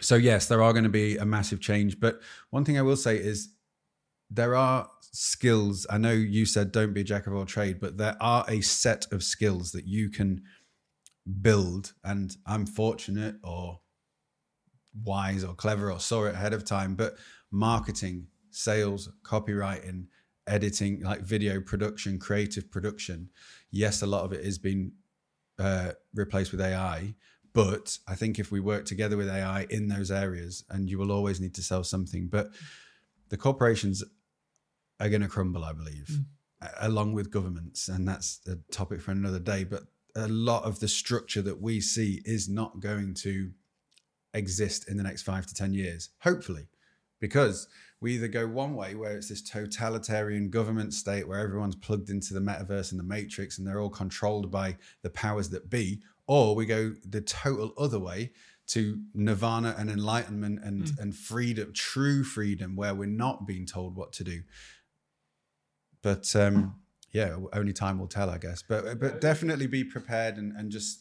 so 0.00 0.16
yes, 0.16 0.48
there 0.48 0.60
are 0.60 0.72
going 0.72 0.82
to 0.82 0.90
be 0.90 1.16
a 1.16 1.24
massive 1.24 1.60
change. 1.60 2.00
But 2.00 2.20
one 2.50 2.64
thing 2.64 2.76
I 2.76 2.82
will 2.82 2.96
say 2.96 3.16
is 3.16 3.53
there 4.30 4.56
are 4.56 4.88
skills. 5.00 5.86
I 5.88 5.98
know 5.98 6.12
you 6.12 6.46
said 6.46 6.72
don't 6.72 6.92
be 6.92 7.02
a 7.02 7.04
jack 7.04 7.26
of 7.26 7.34
all 7.34 7.44
trade, 7.44 7.80
but 7.80 7.98
there 7.98 8.16
are 8.20 8.44
a 8.48 8.60
set 8.60 9.06
of 9.12 9.22
skills 9.22 9.72
that 9.72 9.86
you 9.86 10.10
can 10.10 10.42
build. 11.40 11.92
And 12.02 12.36
I'm 12.46 12.66
fortunate 12.66 13.36
or 13.42 13.80
wise 15.02 15.44
or 15.44 15.54
clever 15.54 15.90
or 15.90 16.00
saw 16.00 16.24
it 16.24 16.34
ahead 16.34 16.52
of 16.52 16.64
time. 16.64 16.94
But 16.94 17.16
marketing, 17.50 18.26
sales, 18.50 19.08
copywriting, 19.22 20.06
editing, 20.46 21.00
like 21.02 21.20
video 21.20 21.60
production, 21.60 22.18
creative 22.18 22.70
production. 22.70 23.30
Yes, 23.70 24.02
a 24.02 24.06
lot 24.06 24.24
of 24.24 24.32
it 24.32 24.44
is 24.44 24.58
being 24.58 24.92
uh, 25.58 25.92
replaced 26.14 26.52
with 26.52 26.60
AI. 26.60 27.14
But 27.52 27.98
I 28.08 28.16
think 28.16 28.40
if 28.40 28.50
we 28.50 28.58
work 28.58 28.84
together 28.84 29.16
with 29.16 29.28
AI 29.28 29.66
in 29.70 29.86
those 29.86 30.10
areas, 30.10 30.64
and 30.70 30.90
you 30.90 30.98
will 30.98 31.12
always 31.12 31.40
need 31.40 31.54
to 31.54 31.62
sell 31.62 31.84
something, 31.84 32.26
but 32.26 32.48
the 33.28 33.36
corporations 33.36 34.02
are 35.00 35.08
going 35.08 35.22
to 35.22 35.28
crumble, 35.28 35.64
I 35.64 35.72
believe, 35.72 36.06
Mm. 36.10 36.24
along 36.80 37.12
with 37.14 37.30
governments. 37.30 37.88
And 37.88 38.06
that's 38.06 38.40
a 38.46 38.56
topic 38.72 39.00
for 39.00 39.10
another 39.10 39.40
day. 39.40 39.64
But 39.64 39.84
a 40.14 40.28
lot 40.28 40.64
of 40.64 40.80
the 40.80 40.88
structure 40.88 41.42
that 41.42 41.60
we 41.60 41.80
see 41.80 42.22
is 42.24 42.48
not 42.48 42.80
going 42.80 43.14
to 43.14 43.52
exist 44.32 44.88
in 44.88 44.96
the 44.96 45.02
next 45.02 45.22
five 45.22 45.46
to 45.46 45.54
10 45.54 45.74
years, 45.74 46.10
hopefully, 46.20 46.68
because 47.20 47.68
we 48.00 48.14
either 48.14 48.28
go 48.28 48.46
one 48.46 48.74
way 48.74 48.94
where 48.94 49.16
it's 49.16 49.28
this 49.28 49.42
totalitarian 49.42 50.50
government 50.50 50.92
state 50.92 51.26
where 51.26 51.38
everyone's 51.40 51.76
plugged 51.76 52.10
into 52.10 52.34
the 52.34 52.40
metaverse 52.40 52.90
and 52.90 52.98
the 53.00 53.04
matrix 53.04 53.58
and 53.58 53.66
they're 53.66 53.80
all 53.80 53.90
controlled 53.90 54.50
by 54.50 54.76
the 55.02 55.10
powers 55.10 55.48
that 55.50 55.70
be, 55.70 56.02
or 56.26 56.54
we 56.54 56.66
go 56.66 56.94
the 57.08 57.20
total 57.20 57.72
other 57.78 57.98
way 57.98 58.32
to 58.68 58.98
nirvana 59.14 59.74
and 59.78 59.90
enlightenment 59.90 60.60
and, 60.64 60.90
and 60.98 61.14
freedom, 61.14 61.72
true 61.74 62.24
freedom, 62.24 62.76
where 62.76 62.94
we're 62.94 63.06
not 63.06 63.46
being 63.46 63.66
told 63.66 63.94
what 63.96 64.12
to 64.14 64.24
do. 64.24 64.42
But 66.02 66.34
um, 66.36 66.76
yeah, 67.12 67.36
only 67.52 67.72
time 67.72 67.98
will 67.98 68.08
tell, 68.08 68.30
I 68.30 68.38
guess. 68.38 68.62
But 68.62 68.98
but 69.00 69.20
definitely 69.20 69.66
be 69.66 69.84
prepared 69.84 70.36
and, 70.36 70.52
and 70.56 70.70
just 70.70 71.00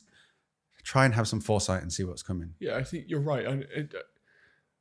try 0.84 1.06
and 1.06 1.14
have 1.14 1.28
some 1.28 1.40
foresight 1.42 1.82
and 1.82 1.92
see 1.92 2.04
what's 2.04 2.24
coming. 2.24 2.54
Yeah, 2.60 2.76
I 2.76 2.84
think 2.84 3.06
you're 3.08 3.22
right. 3.22 3.46
And, 3.46 3.64
uh, 3.76 4.00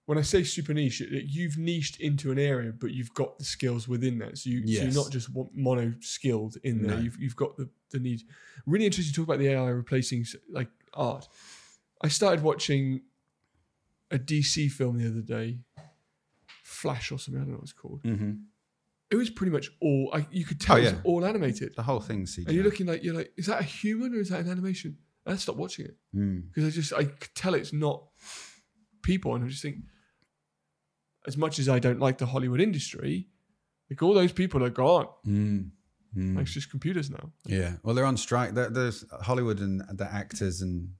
when 0.06 0.18
I 0.18 0.22
say 0.22 0.42
super 0.42 0.74
niche, 0.74 1.00
it- 1.00 1.12
it- 1.12 1.26
you've 1.28 1.56
niched 1.58 2.00
into 2.00 2.32
an 2.32 2.38
area, 2.38 2.72
but 2.72 2.90
you've 2.90 3.14
got 3.14 3.38
the 3.38 3.44
skills 3.44 3.86
within 3.86 4.18
that. 4.18 4.36
So, 4.36 4.50
you, 4.50 4.58
so 4.58 4.64
Yes. 4.66 4.82
you're 4.82 5.04
not 5.04 5.12
just 5.12 5.28
mono 5.54 5.94
skilled 6.00 6.56
in 6.64 6.82
there. 6.82 6.96
No. 6.96 7.02
You've, 7.02 7.16
you've 7.20 7.36
got 7.36 7.56
the, 7.56 7.68
the 7.92 8.00
need. 8.00 8.22
Really 8.66 8.84
interesting 8.86 9.12
to 9.12 9.16
talk 9.16 9.28
about 9.28 9.38
the 9.38 9.48
AI 9.50 9.68
replacing 9.68 10.26
like 10.50 10.68
art. 10.92 11.28
I 12.02 12.08
started 12.08 12.42
watching 12.42 13.02
a 14.10 14.18
DC 14.18 14.70
film 14.70 14.98
the 14.98 15.08
other 15.08 15.22
day, 15.22 15.60
Flash 16.64 17.12
or 17.12 17.18
something. 17.18 17.40
I 17.40 17.44
don't 17.44 17.52
know 17.52 17.56
what 17.58 17.64
it's 17.64 17.72
called. 17.72 18.02
Mm-hmm. 18.02 18.32
It 19.10 19.16
was 19.16 19.30
pretty 19.30 19.52
much 19.52 19.70
all. 19.80 20.10
I, 20.14 20.26
you 20.30 20.44
could 20.44 20.60
tell 20.60 20.76
Oh, 20.76 20.80
it 20.80 20.84
was 20.84 20.92
yeah. 20.92 20.98
all 21.04 21.24
animated. 21.26 21.74
The 21.76 21.82
whole 21.82 22.00
thing's 22.00 22.34
CGI. 22.36 22.46
And 22.46 22.54
you're 22.54 22.64
looking 22.64 22.86
like 22.86 23.02
you're 23.04 23.14
like, 23.14 23.32
is 23.36 23.46
that 23.46 23.60
a 23.60 23.64
human 23.64 24.14
or 24.14 24.20
is 24.20 24.30
that 24.30 24.40
an 24.40 24.50
animation? 24.50 24.96
And 25.26 25.34
I 25.34 25.36
stopped 25.36 25.58
watching 25.58 25.84
it 25.86 25.96
Mm. 26.16 26.48
because 26.48 26.64
I 26.66 26.70
just 26.70 26.92
I 26.92 27.04
could 27.04 27.34
tell 27.34 27.54
it's 27.54 27.72
not 27.72 28.04
people, 29.02 29.34
and 29.34 29.44
I 29.44 29.48
just 29.48 29.62
think, 29.62 29.76
as 31.26 31.36
much 31.36 31.58
as 31.58 31.68
I 31.68 31.78
don't 31.78 32.00
like 32.00 32.18
the 32.18 32.26
Hollywood 32.26 32.60
industry, 32.60 33.28
like 33.90 34.02
all 34.02 34.14
those 34.14 34.32
people 34.32 34.64
are 34.64 34.70
gone. 34.70 35.06
Mm. 35.26 35.70
Mm. 36.16 36.36
Like 36.36 36.42
it's 36.46 36.54
just 36.54 36.70
computers 36.70 37.10
now. 37.10 37.30
Yeah. 37.46 37.76
Well, 37.82 37.94
they're 37.94 38.04
on 38.06 38.16
strike. 38.16 38.54
There- 38.54 38.70
There's 38.70 39.04
Hollywood 39.22 39.60
and 39.60 39.82
the 39.96 40.10
actors 40.12 40.60
and 40.62 40.90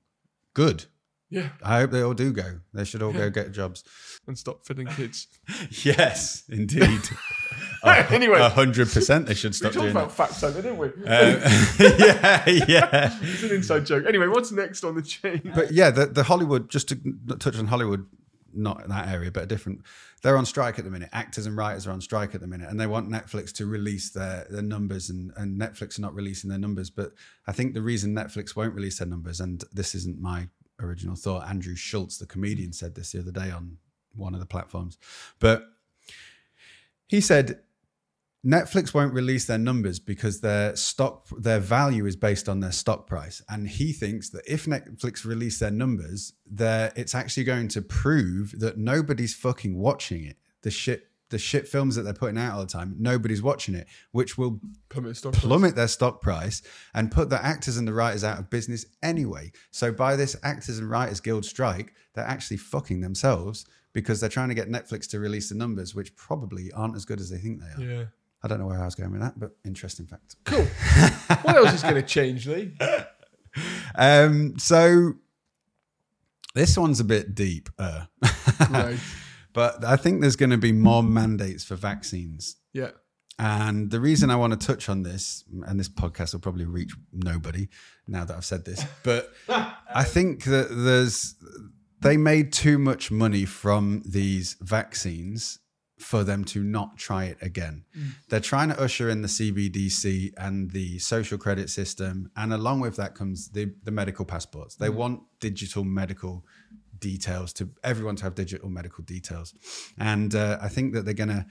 good. 0.55 0.85
Yeah, 1.33 1.49
I 1.63 1.81
hope 1.81 1.91
they 1.93 2.03
all 2.03 2.13
do 2.13 2.31
go. 2.31 2.61
They 2.75 2.85
should 2.85 3.03
all 3.03 3.13
Yeah. 3.13 3.21
go 3.21 3.31
get 3.31 3.53
jobs. 3.53 3.85
and 4.27 4.37
stop 4.39 4.65
filling 4.67 4.87
kids. 4.87 5.27
yes, 5.83 6.45
indeed. 6.49 7.01
anyway, 7.85 8.39
A 8.39 8.49
hundred 8.51 8.89
percent, 8.91 9.27
they 9.27 9.35
should 9.35 9.51
we 9.53 9.55
stop 9.55 9.73
talked 9.73 9.83
doing 9.83 9.91
about 9.91 10.11
that. 10.11 10.29
fat 10.29 10.35
Santa, 10.35 10.63
didn't 10.63 10.79
we? 10.79 10.87
Um, 10.89 10.95
yeah, 11.79 12.45
yeah. 12.49 13.19
it's 13.23 13.43
an 13.43 13.51
inside 13.51 13.87
joke. 13.87 14.05
Anyway, 14.07 14.27
what's 14.29 14.53
next 14.53 14.85
on 14.85 14.95
the 14.95 15.03
chain? 15.03 15.51
But 15.55 15.73
yeah, 15.73 15.91
the, 15.91 16.07
the 16.07 16.23
Hollywood, 16.25 16.69
just 16.69 16.89
to 16.91 17.01
touch 17.39 17.57
on 17.59 17.67
Hollywood, 17.67 18.07
not 18.55 18.83
in 18.85 18.91
that 18.91 19.09
area, 19.09 19.31
but 19.33 19.45
a 19.45 19.47
different. 19.47 19.81
They're 20.23 20.37
on 20.37 20.47
strike 20.47 20.79
at 20.79 20.85
the 20.85 20.91
minute. 20.91 21.09
Actors 21.13 21.47
and 21.47 21.57
writers 21.57 21.87
are 21.87 21.91
on 21.93 22.01
strike 22.01 22.35
at 22.37 22.41
the 22.41 22.47
minute, 22.47 22.69
and 22.71 22.79
they 22.79 22.87
want 22.87 23.09
Netflix 23.11 23.51
to 23.55 23.67
release 23.67 24.11
their, 24.11 24.47
their 24.51 24.63
numbers, 24.63 25.11
and, 25.11 25.33
and 25.37 25.61
Netflix 25.61 25.99
are 25.99 26.03
not 26.03 26.15
releasing 26.15 26.51
their 26.51 26.61
numbers. 26.61 26.91
But 26.91 27.13
I 27.49 27.53
think 27.53 27.75
the 27.75 27.83
reason 27.83 28.15
Netflix 28.15 28.55
won't 28.55 28.75
release 28.75 28.99
their 28.99 29.09
numbers, 29.09 29.41
and 29.41 29.65
this 29.73 29.95
isn't 29.97 30.21
my 30.21 30.49
original. 30.83 31.17
Thought, 31.17 31.49
Andrew 31.49 31.77
Schulz, 31.77 32.19
the 32.19 32.27
comedian, 32.27 32.71
mm. 32.71 32.75
said 32.75 32.95
this 32.95 33.13
the 33.13 33.21
other 33.21 33.33
day 33.33 33.51
on 33.51 33.79
one 34.15 34.35
of 34.35 34.41
the 34.41 34.47
platforms, 34.47 34.99
but 35.39 35.65
he 37.07 37.21
said 37.21 37.61
Netflix 38.45 38.93
won't 38.93 39.15
release 39.15 39.45
their 39.45 39.59
numbers 39.59 40.01
because 40.01 40.41
their 40.41 40.75
stock, 40.75 41.29
their 41.39 41.61
value 41.61 42.07
is 42.07 42.17
based 42.17 42.49
on 42.49 42.61
their 42.61 42.73
stock 42.73 43.07
price, 43.07 43.41
and 43.49 43.69
he 43.69 43.93
thinks 43.93 44.31
that 44.31 44.43
if 44.47 44.67
Netflix 44.67 45.25
release 45.25 45.61
their 45.61 45.71
numbers, 45.71 46.33
there 46.45 46.93
it's 46.97 47.15
actually 47.15 47.45
going 47.45 47.69
to 47.69 47.83
prove 47.83 48.59
that 48.59 48.79
nobody's 48.79 49.35
fucking 49.35 49.79
watching 49.79 50.25
it. 50.25 50.39
The 50.63 50.71
shit, 50.71 51.12
the 51.33 51.39
shit 51.39 51.67
films 51.67 51.97
that 51.97 52.03
they're 52.03 52.13
putting 52.13 52.39
out 52.39 52.55
all 52.55 52.61
the 52.61 52.67
time, 52.67 52.95
nobody's 52.99 53.43
watching 53.43 53.75
it, 53.75 53.89
which 54.13 54.39
will 54.39 54.61
Plummet 54.91 55.17
stock 55.17 55.33
plummet 55.33 55.75
their 55.75 55.89
stock 55.89 56.21
price 56.21 56.63
and 56.95 57.11
put 57.11 57.31
the 57.31 57.45
actors 57.45 57.79
and 57.79 57.89
the 57.89 57.93
writers 57.93 58.23
out 58.23 58.39
of 58.39 58.51
business 58.51 58.87
anyway. 59.03 59.51
So 59.71 59.91
by 59.91 60.15
this 60.15 60.37
Actors 60.45 60.79
and 60.79 60.89
Writers 60.89 61.21
Guild 61.21 61.45
strike, 61.45 61.95
they're 62.15 62.25
actually 62.25 62.59
fucking 62.59 63.01
themselves 63.01 63.65
because 63.95 64.21
they're 64.21 64.29
trying 64.29 64.51
to 64.51 64.55
get 64.55 64.69
Netflix 64.69 65.09
to 65.11 65.19
release 65.19 65.49
the 65.49 65.55
numbers, 65.55 65.95
which 65.95 66.15
probably 66.15 66.71
aren't 66.73 66.95
as 66.95 67.05
good 67.05 67.19
as 67.19 67.31
they 67.31 67.39
think 67.39 67.61
they 67.61 67.83
are. 67.83 67.87
Yeah. 67.87 68.05
I 68.45 68.49
don't 68.49 68.59
know 68.59 68.67
where 68.67 68.81
I 68.81 68.85
was 68.85 68.95
going 68.95 69.13
with 69.13 69.23
that, 69.23 69.39
but 69.39 69.53
interesting 69.65 70.07
fact. 70.07 70.37
Cool. 70.45 70.65
what 71.43 71.57
else 71.57 71.75
is 71.75 71.83
going 71.83 71.95
to 71.95 72.03
change, 72.03 72.47
Lee? 72.47 72.77
Um, 73.95 74.59
so 74.59 75.15
this 76.55 76.77
one's 76.77 77.01
a 77.01 77.05
bit 77.05 77.35
deep, 77.35 77.71
uh, 77.79 78.05
Right. 78.71 78.99
but 79.53 79.85
I 79.85 79.97
think 79.97 80.21
there's 80.21 80.37
going 80.37 80.51
to 80.51 80.59
be 80.59 80.73
more 80.73 81.03
mandates 81.03 81.65
for 81.65 81.77
vaccines. 81.77 82.57
Yeah. 82.73 82.91
And 83.39 83.91
the 83.91 84.01
reason 84.01 84.31
I 84.31 84.37
want 84.37 84.59
to 84.59 84.67
touch 84.67 84.89
on 84.89 85.03
this, 85.03 85.45
and 85.67 85.81
this 85.81 85.89
podcast 85.89 86.33
will 86.33 86.41
probably 86.41 86.67
reach 86.67 86.93
nobody 87.13 87.69
now 88.07 88.25
that 88.25 88.37
I've 88.37 88.45
said 88.45 88.65
this, 88.65 88.85
but 89.03 89.33
I 89.49 90.05
think 90.05 90.45
that 90.45 90.69
there's 90.71 91.35
they 92.01 92.17
made 92.17 92.53
too 92.53 92.79
much 92.79 93.11
money 93.11 93.45
from 93.45 94.03
these 94.05 94.57
vaccines 94.61 95.61
for 95.99 96.25
them 96.25 96.45
to 96.45 96.63
not 96.63 96.97
try 96.99 97.25
it 97.25 97.39
again. 97.41 97.85
Mm. 97.97 98.11
They're 98.29 98.41
trying 98.41 98.71
to 98.71 98.81
usher 98.81 99.09
in 99.09 99.23
the 99.23 99.29
CBDC 99.29 100.33
and 100.37 100.71
the 100.73 100.99
social 100.99 101.39
credit 101.39 101.71
system, 101.71 102.31
and 102.37 102.53
along 102.53 102.81
with 102.81 102.97
that 102.97 103.15
comes 103.15 103.49
the 103.51 103.73
the 103.83 103.91
medical 103.91 104.25
passports. 104.25 104.75
They 104.75 104.89
mm. 104.89 104.95
want 104.95 105.21
digital 105.41 105.85
medical 105.85 106.45
details 107.03 107.53
to 107.55 107.69
everyone 107.85 108.17
to 108.17 108.25
have 108.25 108.35
digital 108.35 108.71
medical 108.71 109.05
details, 109.05 109.55
and 109.99 110.35
uh, 110.35 110.59
I 110.63 110.69
think 110.69 110.95
that 110.95 111.05
they're 111.05 111.23
gonna 111.25 111.47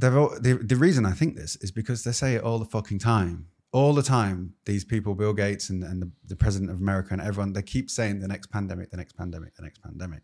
they're 0.00 0.18
all, 0.18 0.34
the, 0.40 0.54
the 0.54 0.76
reason 0.76 1.04
I 1.04 1.12
think 1.12 1.36
this 1.36 1.56
is 1.56 1.70
because 1.70 2.04
they 2.04 2.12
say 2.12 2.34
it 2.34 2.42
all 2.42 2.58
the 2.58 2.64
fucking 2.64 3.00
time. 3.00 3.48
All 3.72 3.92
the 3.92 4.02
time, 4.02 4.54
these 4.64 4.84
people, 4.84 5.14
Bill 5.14 5.32
Gates 5.32 5.70
and, 5.70 5.84
and 5.84 6.02
the, 6.02 6.10
the 6.26 6.36
president 6.36 6.70
of 6.70 6.80
America 6.80 7.10
and 7.12 7.22
everyone, 7.22 7.52
they 7.52 7.62
keep 7.62 7.90
saying 7.90 8.18
the 8.18 8.26
next 8.26 8.50
pandemic, 8.50 8.90
the 8.90 8.96
next 8.96 9.12
pandemic, 9.16 9.54
the 9.54 9.62
next 9.62 9.80
pandemic. 9.82 10.22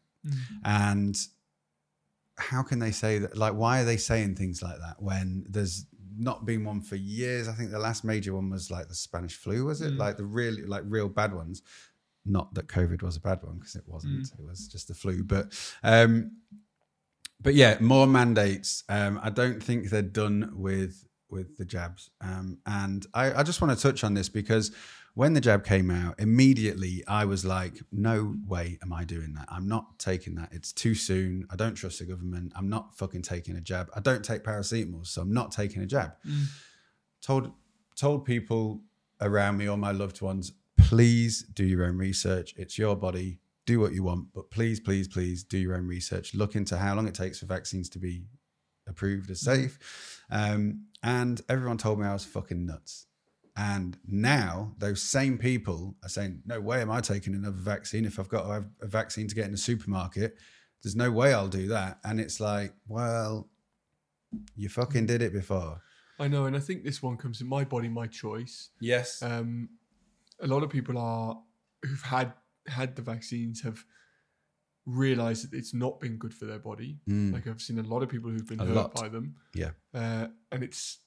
And 0.65 1.17
how 2.39 2.63
can 2.63 2.79
they 2.81 2.91
say 2.91 3.19
that? 3.19 3.37
Like, 3.37 3.55
why 3.55 3.83
are 3.83 3.85
they 3.85 3.99
saying 3.99 4.35
things 4.35 4.63
like 4.63 4.79
that 4.79 4.97
when 4.99 5.45
there's 5.49 5.87
not 6.19 6.45
been 6.45 6.65
one 6.65 6.81
for 6.81 6.97
years? 6.97 7.47
I 7.47 7.53
think 7.53 7.71
the 7.71 7.79
last 7.79 8.03
major 8.03 8.35
one 8.35 8.51
was 8.51 8.71
like 8.71 8.89
the 8.89 8.95
Spanish 8.95 9.37
flu, 9.37 9.67
was 9.67 9.81
it? 9.81 9.93
Like 9.93 10.17
the 10.17 10.25
really, 10.25 10.65
like 10.65 10.83
real 10.87 11.09
bad 11.09 11.33
ones. 11.33 11.63
Not 12.27 12.55
that 12.55 12.67
COVID 12.69 13.03
was 13.03 13.17
a 13.17 13.21
bad 13.21 13.43
one 13.43 13.59
because 13.59 13.77
it 13.77 13.85
wasn't. 13.87 14.31
It 14.39 14.45
was 14.45 14.67
just 14.69 14.89
the 14.89 14.95
flu. 14.95 15.23
But 15.23 15.59
um, 15.83 16.33
but 17.41 17.55
yeah, 17.55 17.77
more 17.81 18.07
mandates. 18.07 18.83
Um, 18.89 19.21
I 19.23 19.31
don't 19.31 19.63
think 19.63 19.91
they're 19.91 20.03
done 20.03 20.53
with 20.55 21.07
with 21.29 21.57
the 21.57 21.65
jabs. 21.65 22.11
Um, 22.21 22.59
and 22.67 23.07
I, 23.13 23.41
I 23.41 23.43
just 23.43 23.61
want 23.61 23.77
to 23.77 23.83
touch 23.83 24.05
on 24.05 24.15
this 24.15 24.29
because 24.29 24.73
when 25.15 25.33
the 25.33 25.41
jab 25.41 25.65
came 25.65 25.91
out, 25.91 26.15
immediately 26.19 27.03
I 27.09 27.25
was 27.25 27.45
like, 27.45 27.81
no 27.91 28.35
way 28.47 28.79
am 28.83 28.93
I 28.93 29.05
doing 29.05 29.33
that. 29.35 29.47
I'm 29.49 29.67
not 29.67 29.99
taking 29.99 30.35
that. 30.37 30.51
It's 30.53 30.73
too 30.73 30.95
soon. 30.95 31.47
I 31.51 31.57
don't 31.57 31.75
trust 31.75 31.99
the 32.01 32.05
government. 32.05 32.53
I'm 32.55 32.69
not 32.69 32.97
fucking 32.97 33.23
taking 33.23 33.57
a 33.57 33.61
jab. 33.61 33.89
I 33.97 34.01
don't 34.01 34.25
take 34.25 34.45
paracetamol, 34.45 35.07
so 35.07 35.23
I'm 35.23 35.33
not 35.33 35.53
taking 35.53 35.83
a 35.83 35.87
jab. 35.87 36.13
Told 37.23 37.51
told 37.97 38.25
people 38.27 38.83
around 39.21 39.57
me 39.57 39.69
or 39.69 39.79
my 39.79 39.91
loved 39.91 40.21
ones, 40.21 40.53
please 40.87 41.43
do 41.53 41.65
your 41.65 41.85
own 41.85 41.99
research. 41.99 42.55
It's 42.57 42.79
your 42.79 42.95
body. 42.95 43.41
Do 43.67 43.81
what 43.81 43.93
you 43.93 44.05
want, 44.05 44.29
but 44.33 44.53
please, 44.53 44.79
please, 44.79 45.09
please 45.09 45.43
do 45.43 45.59
your 45.59 45.75
own 45.75 45.89
research. 45.89 46.33
Look 46.33 46.55
into 46.55 46.77
how 46.77 46.95
long 46.95 47.09
it 47.09 47.15
takes 47.15 47.41
for 47.41 47.47
vaccines 47.47 47.89
to 47.91 47.99
be 47.99 48.27
approved 48.87 49.29
as 49.29 49.41
safe. 49.41 50.23
Um, 50.31 50.87
and 51.03 51.41
everyone 51.49 51.77
told 51.77 51.99
me 51.99 52.07
I 52.07 52.13
was 52.13 52.25
fucking 52.25 52.65
nuts. 52.65 53.07
And 53.57 53.99
now 54.07 54.75
those 54.79 55.03
same 55.03 55.39
people 55.39 55.97
are 56.05 56.09
saying, 56.09 56.43
no 56.47 56.61
way 56.61 56.83
am 56.83 56.93
I 56.93 57.01
taking 57.01 57.35
another 57.35 57.57
vaccine 57.57 58.05
if 58.05 58.21
I've 58.21 58.29
got 58.29 58.43
to 58.43 58.53
have 58.53 58.67
a 58.81 58.87
vaccine 58.87 59.27
to 59.27 59.35
get 59.35 59.47
in 59.47 59.51
the 59.51 59.59
supermarket. 59.59 60.37
There's 60.85 60.95
no 60.95 61.11
way 61.11 61.35
I'll 61.35 61.49
do 61.49 61.67
that. 61.67 61.99
And 62.05 62.21
it's 62.21 62.39
like, 62.39 62.75
well, 62.87 63.49
you 64.55 64.69
fucking 64.69 65.07
did 65.07 65.21
it 65.21 65.33
before. 65.33 65.81
I 66.21 66.29
know, 66.29 66.45
and 66.45 66.55
I 66.55 66.61
think 66.61 66.85
this 66.85 67.03
one 67.03 67.17
comes 67.17 67.41
in 67.41 67.49
my 67.49 67.65
body, 67.65 67.89
my 67.89 68.07
choice. 68.07 68.71
Yes. 68.81 69.21
Um, 69.21 69.71
a 70.41 70.47
lot 70.47 70.63
of 70.63 70.71
people 70.71 70.99
are 70.99 71.39
who've 71.85 72.03
had 72.03 72.33
had 72.67 72.97
the 72.97 73.03
vaccines 73.03 73.63
have 73.63 73.85
realized 74.85 75.51
that 75.51 75.57
it's 75.57 75.75
not 75.75 76.01
been 76.01 76.17
good 76.17 76.33
for 76.35 76.45
their 76.47 76.59
body. 76.59 76.99
Mm. 77.09 77.33
Like 77.33 77.47
I've 77.47 77.61
seen 77.61 77.79
a 77.79 77.83
lot 77.83 78.03
of 78.03 78.09
people 78.09 78.31
who've 78.31 78.47
been 78.47 78.61
A 78.61 78.65
hurt 78.65 78.75
lot. 78.75 78.95
by 78.95 79.09
them, 79.09 79.37
yeah. 79.55 79.71
uh, 79.95 80.29
and 80.53 80.63
it's 80.63 80.99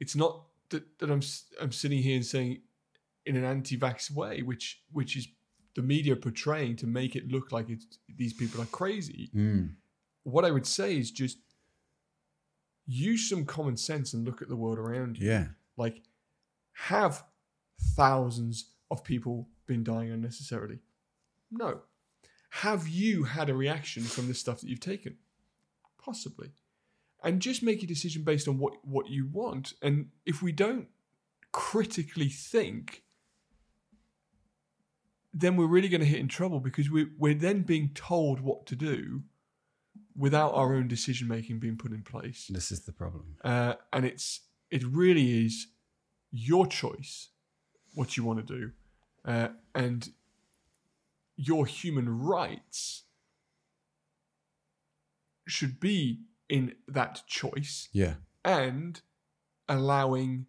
it's 0.00 0.14
not 0.16 0.44
that, 0.70 0.98
that 0.98 1.10
I'm 1.10 1.22
I'm 1.60 1.72
sitting 1.72 2.02
here 2.02 2.16
and 2.16 2.24
saying 2.24 2.62
in 3.26 3.36
an 3.36 3.44
anti-vax 3.44 4.10
way, 4.10 4.42
which 4.42 4.82
which 4.92 5.16
is 5.16 5.28
the 5.74 5.82
media 5.82 6.14
portraying 6.14 6.76
to 6.76 6.86
make 6.86 7.16
it 7.16 7.28
look 7.28 7.50
like 7.50 7.68
it's 7.68 7.86
these 8.16 8.32
people 8.32 8.60
are 8.60 8.66
crazy. 8.66 9.30
Mm. 9.34 9.74
What 10.22 10.44
I 10.44 10.50
would 10.50 10.66
say 10.66 10.96
is 10.96 11.10
just 11.10 11.38
use 12.86 13.28
some 13.28 13.44
common 13.44 13.76
sense 13.76 14.12
and 14.14 14.24
look 14.24 14.42
at 14.42 14.48
the 14.48 14.56
world 14.56 14.78
around 14.78 15.18
you. 15.18 15.28
Yeah. 15.28 15.46
Like, 15.76 16.02
have 16.74 17.24
thousands 17.96 18.70
of 18.90 19.04
people 19.04 19.48
been 19.66 19.84
dying 19.84 20.10
unnecessarily? 20.10 20.78
No. 21.50 21.80
Have 22.50 22.86
you 22.88 23.24
had 23.24 23.50
a 23.50 23.54
reaction 23.54 24.02
from 24.04 24.28
the 24.28 24.34
stuff 24.34 24.60
that 24.60 24.68
you've 24.68 24.80
taken? 24.80 25.16
Possibly. 25.98 26.50
And 27.22 27.40
just 27.40 27.62
make 27.62 27.82
a 27.82 27.86
decision 27.86 28.22
based 28.22 28.46
on 28.46 28.58
what, 28.58 28.74
what 28.84 29.08
you 29.08 29.26
want. 29.26 29.72
And 29.82 30.08
if 30.26 30.42
we 30.42 30.52
don't 30.52 30.88
critically 31.52 32.28
think, 32.28 33.02
then 35.32 35.56
we're 35.56 35.66
really 35.66 35.88
going 35.88 36.00
to 36.00 36.06
hit 36.06 36.20
in 36.20 36.28
trouble 36.28 36.60
because 36.60 36.90
we, 36.90 37.06
we're 37.18 37.34
then 37.34 37.62
being 37.62 37.90
told 37.94 38.40
what 38.40 38.66
to 38.66 38.76
do 38.76 39.22
without 40.16 40.52
our 40.54 40.74
own 40.74 40.86
decision 40.86 41.26
making 41.26 41.58
being 41.58 41.76
put 41.76 41.90
in 41.92 42.02
place 42.02 42.46
This 42.52 42.70
is 42.70 42.84
the 42.84 42.92
problem. 42.92 43.36
uh, 43.42 43.74
and 43.92 44.04
it's 44.04 44.42
it 44.70 44.84
really 44.84 45.44
is 45.44 45.66
your 46.30 46.66
choice 46.68 47.30
what 47.94 48.16
you 48.16 48.24
want 48.24 48.44
to 48.46 48.54
do 48.58 48.70
uh, 49.24 49.48
and 49.74 50.10
your 51.36 51.66
human 51.66 52.08
rights 52.20 53.04
should 55.46 55.78
be 55.80 56.20
in 56.48 56.74
that 56.88 57.22
choice 57.26 57.88
Yeah. 57.92 58.14
and 58.44 59.00
allowing 59.68 60.46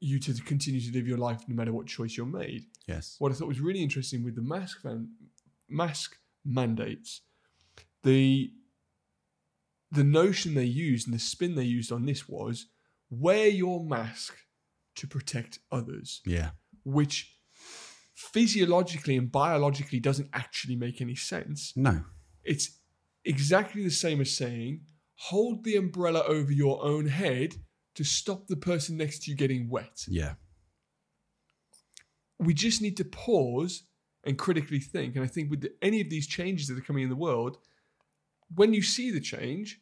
you 0.00 0.18
to 0.18 0.32
continue 0.42 0.80
to 0.80 0.92
live 0.92 1.06
your 1.06 1.18
life 1.18 1.42
no 1.48 1.54
matter 1.54 1.72
what 1.72 1.86
choice 1.86 2.16
you're 2.16 2.26
made 2.26 2.66
Yes. 2.86 3.16
what 3.18 3.30
I 3.30 3.34
thought 3.34 3.48
was 3.48 3.60
really 3.60 3.82
interesting 3.82 4.24
with 4.24 4.34
the 4.34 4.42
mask 4.42 4.82
van, 4.82 5.10
mask 5.68 6.16
mandates, 6.44 7.20
the 8.02 8.52
the 9.92 10.02
notion 10.04 10.54
they 10.54 10.64
used 10.64 11.06
and 11.06 11.14
the 11.14 11.18
spin 11.20 11.54
they 11.54 11.64
used 11.64 11.92
on 11.92 12.06
this 12.06 12.26
was 12.28 12.66
wear 13.10 13.46
your 13.46 13.84
mask 13.84 14.34
to 14.96 15.06
protect 15.06 15.58
others, 15.70 16.20
Yeah. 16.26 16.50
which 16.84 17.38
physiologically 18.14 19.16
and 19.16 19.30
biologically 19.32 20.00
doesn't 20.00 20.28
actually 20.32 20.76
make 20.76 21.00
any 21.00 21.14
sense. 21.14 21.72
No. 21.76 22.04
It's 22.44 22.78
exactly 23.24 23.82
the 23.82 23.90
same 23.90 24.20
as 24.20 24.36
saying 24.36 24.82
hold 25.16 25.64
the 25.64 25.76
umbrella 25.76 26.22
over 26.24 26.50
your 26.52 26.82
own 26.84 27.06
head 27.06 27.56
to 27.94 28.04
stop 28.04 28.46
the 28.48 28.56
person 28.56 28.96
next 28.96 29.22
to 29.22 29.30
you 29.30 29.36
getting 29.36 29.68
wet 29.68 30.04
Yeah. 30.08 30.34
we 32.38 32.54
just 32.54 32.82
need 32.82 32.96
to 32.96 33.04
pause 33.04 33.84
and 34.24 34.36
critically 34.38 34.80
think. 34.80 35.14
And 35.14 35.24
I 35.24 35.28
think 35.28 35.50
with 35.50 35.60
the, 35.62 35.72
any 35.80 36.00
of 36.00 36.10
these 36.10 36.26
changes 36.26 36.66
that 36.68 36.78
are 36.78 36.82
coming 36.82 37.04
in 37.04 37.08
the 37.10 37.16
world, 37.16 37.58
when 38.54 38.74
you 38.74 38.82
see 38.82 39.10
the 39.10 39.20
change, 39.20 39.80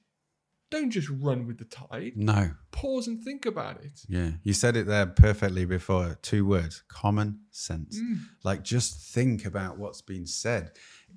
don't 0.70 0.90
just 0.90 1.08
run 1.08 1.46
with 1.46 1.58
the 1.58 1.64
tide. 1.64 2.12
No. 2.16 2.52
Pause 2.70 3.08
and 3.08 3.24
think 3.24 3.44
about 3.44 3.82
it. 3.82 4.02
Yeah. 4.08 4.32
You 4.42 4.52
said 4.52 4.76
it 4.76 4.86
there 4.86 5.06
perfectly 5.06 5.64
before. 5.64 6.18
Two 6.22 6.46
words 6.46 6.82
common 6.88 7.40
sense. 7.50 8.00
Mm. 8.00 8.20
Like, 8.44 8.62
just 8.62 9.12
think 9.12 9.44
about 9.44 9.78
what's 9.78 10.02
been 10.02 10.26
said. 10.26 10.72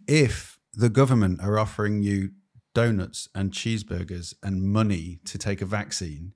If 0.08 0.60
the 0.74 0.90
government 0.90 1.42
are 1.42 1.60
offering 1.60 2.02
you 2.02 2.32
donuts 2.74 3.30
and 3.36 3.52
cheeseburgers 3.52 4.34
and 4.42 4.64
money 4.64 5.20
to 5.26 5.38
take 5.38 5.62
a 5.62 5.66
vaccine, 5.66 6.34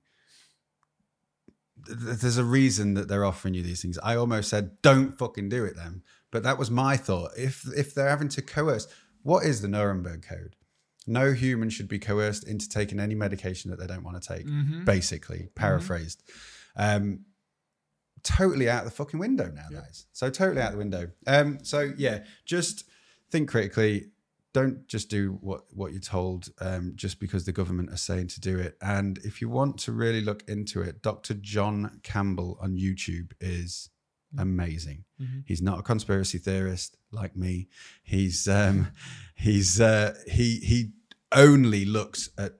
th- 1.86 2.18
there's 2.20 2.38
a 2.38 2.44
reason 2.44 2.94
that 2.94 3.08
they're 3.08 3.24
offering 3.24 3.54
you 3.54 3.62
these 3.62 3.82
things. 3.82 3.98
I 4.02 4.14
almost 4.16 4.48
said, 4.48 4.80
don't 4.82 5.18
fucking 5.18 5.48
do 5.48 5.64
it 5.64 5.74
then. 5.76 6.02
But 6.30 6.42
that 6.44 6.58
was 6.58 6.70
my 6.70 6.96
thought. 6.96 7.32
If 7.36 7.64
if 7.74 7.94
they're 7.94 8.10
having 8.10 8.28
to 8.30 8.42
coerce, 8.42 8.86
what 9.22 9.44
is 9.44 9.62
the 9.62 9.68
Nuremberg 9.68 10.26
Code? 10.28 10.56
No 11.08 11.32
human 11.32 11.70
should 11.70 11.88
be 11.88 11.98
coerced 11.98 12.44
into 12.46 12.68
taking 12.68 13.00
any 13.00 13.14
medication 13.14 13.70
that 13.70 13.80
they 13.80 13.86
don't 13.86 14.04
want 14.04 14.22
to 14.22 14.28
take. 14.34 14.46
Mhm. 14.46 14.84
Basically, 14.84 15.48
paraphrased. 15.54 16.22
Um, 16.76 17.24
totally 18.22 18.68
out 18.68 18.84
the 18.84 18.90
fucking 18.90 19.18
window 19.18 19.50
nowadays. 19.50 20.06
So 20.12 20.28
totally 20.30 20.60
out 20.60 20.72
the 20.72 20.78
window. 20.78 21.10
Um, 21.26 21.58
so 21.62 21.92
yeah, 21.96 22.24
just 22.44 22.84
think 23.30 23.48
critically. 23.48 24.10
Don't 24.54 24.88
just 24.88 25.08
do 25.10 25.38
what 25.42 25.64
what 25.74 25.92
you're 25.92 26.00
told 26.00 26.48
um, 26.60 26.92
just 26.96 27.20
because 27.20 27.44
the 27.44 27.52
government 27.52 27.90
are 27.90 27.96
saying 27.98 28.28
to 28.28 28.40
do 28.40 28.58
it. 28.58 28.76
And 28.80 29.18
if 29.18 29.40
you 29.42 29.48
want 29.48 29.78
to 29.80 29.92
really 29.92 30.22
look 30.22 30.42
into 30.48 30.80
it, 30.82 31.02
Dr. 31.02 31.34
John 31.34 32.00
Campbell 32.02 32.58
on 32.60 32.76
YouTube 32.76 33.32
is 33.40 33.90
amazing. 34.36 35.04
Mhm. 35.20 35.44
He's 35.46 35.62
not 35.62 35.78
a 35.78 35.82
conspiracy 35.82 36.38
theorist 36.38 36.96
like 37.12 37.36
me. 37.36 37.68
He's 38.02 38.48
um, 38.48 38.88
he's 39.34 39.80
uh, 39.80 40.16
he 40.26 40.56
he 40.60 40.92
only 41.32 41.84
looks 41.84 42.30
at 42.38 42.54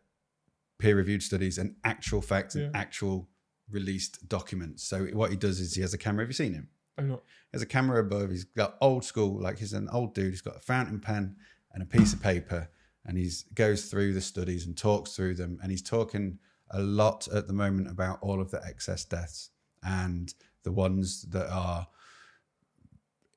peer 0.78 0.96
reviewed 0.96 1.22
studies 1.22 1.58
and 1.58 1.74
actual 1.84 2.22
facts 2.22 2.54
and 2.54 2.74
actual 2.74 3.28
released 3.70 4.28
documents. 4.28 4.84
So 4.84 5.06
what 5.06 5.30
he 5.30 5.36
does 5.36 5.60
is 5.60 5.74
he 5.74 5.82
has 5.82 5.94
a 5.94 5.98
camera. 5.98 6.22
Have 6.22 6.30
you 6.30 6.34
seen 6.34 6.54
him? 6.54 6.68
I'm 6.96 7.08
not. 7.08 7.22
He 7.50 7.54
has 7.54 7.62
a 7.62 7.66
camera 7.66 8.00
above. 8.00 8.30
He's 8.30 8.44
got 8.44 8.76
old 8.80 9.04
school, 9.04 9.40
like 9.40 9.58
he's 9.58 9.72
an 9.72 9.88
old 9.92 10.14
dude. 10.14 10.30
He's 10.30 10.40
got 10.40 10.56
a 10.56 10.60
fountain 10.60 11.00
pen 11.00 11.36
and 11.72 11.82
a 11.82 11.86
piece 11.86 12.12
of 12.12 12.22
paper, 12.22 12.68
and 13.04 13.16
he's 13.16 13.44
goes 13.54 13.86
through 13.86 14.14
the 14.14 14.20
studies 14.20 14.66
and 14.66 14.76
talks 14.76 15.14
through 15.14 15.34
them. 15.34 15.58
And 15.62 15.70
he's 15.70 15.82
talking 15.82 16.38
a 16.70 16.80
lot 16.80 17.28
at 17.28 17.46
the 17.46 17.52
moment 17.52 17.88
about 17.88 18.18
all 18.20 18.40
of 18.40 18.50
the 18.50 18.62
excess 18.64 19.04
deaths 19.04 19.50
and 19.82 20.34
the 20.64 20.72
ones 20.72 21.22
that 21.30 21.48
are 21.50 21.86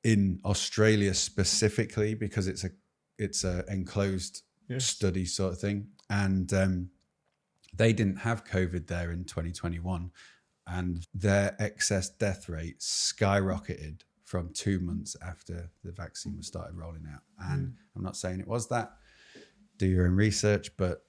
in 0.03 0.39
Australia 0.43 1.13
specifically 1.13 2.15
because 2.15 2.47
it's 2.47 2.63
a 2.63 2.71
it's 3.17 3.43
a 3.43 3.63
enclosed 3.71 4.41
Yes. 4.71 4.85
study 4.85 5.25
sort 5.25 5.53
of 5.53 5.59
thing, 5.59 5.87
and 6.09 6.51
um, 6.53 6.89
they 7.73 7.93
didn't 7.93 8.17
have 8.17 8.45
COVID 8.45 8.87
there 8.87 9.11
in 9.11 9.25
2021, 9.25 10.11
and 10.67 11.07
their 11.13 11.55
excess 11.59 12.09
death 12.09 12.49
rate 12.49 12.79
skyrocketed 12.79 14.01
from 14.25 14.49
two 14.53 14.79
months 14.79 15.15
after 15.25 15.69
the 15.83 15.91
vaccine 15.91 16.37
was 16.37 16.47
started 16.47 16.73
rolling 16.75 17.05
out. 17.13 17.21
And 17.37 17.73
I'm 17.95 18.03
not 18.03 18.15
saying 18.15 18.39
it 18.39 18.47
was 18.47 18.69
that. 18.69 18.93
Do 19.77 19.87
your 19.87 20.05
own 20.05 20.15
research, 20.15 20.71
but 20.77 21.03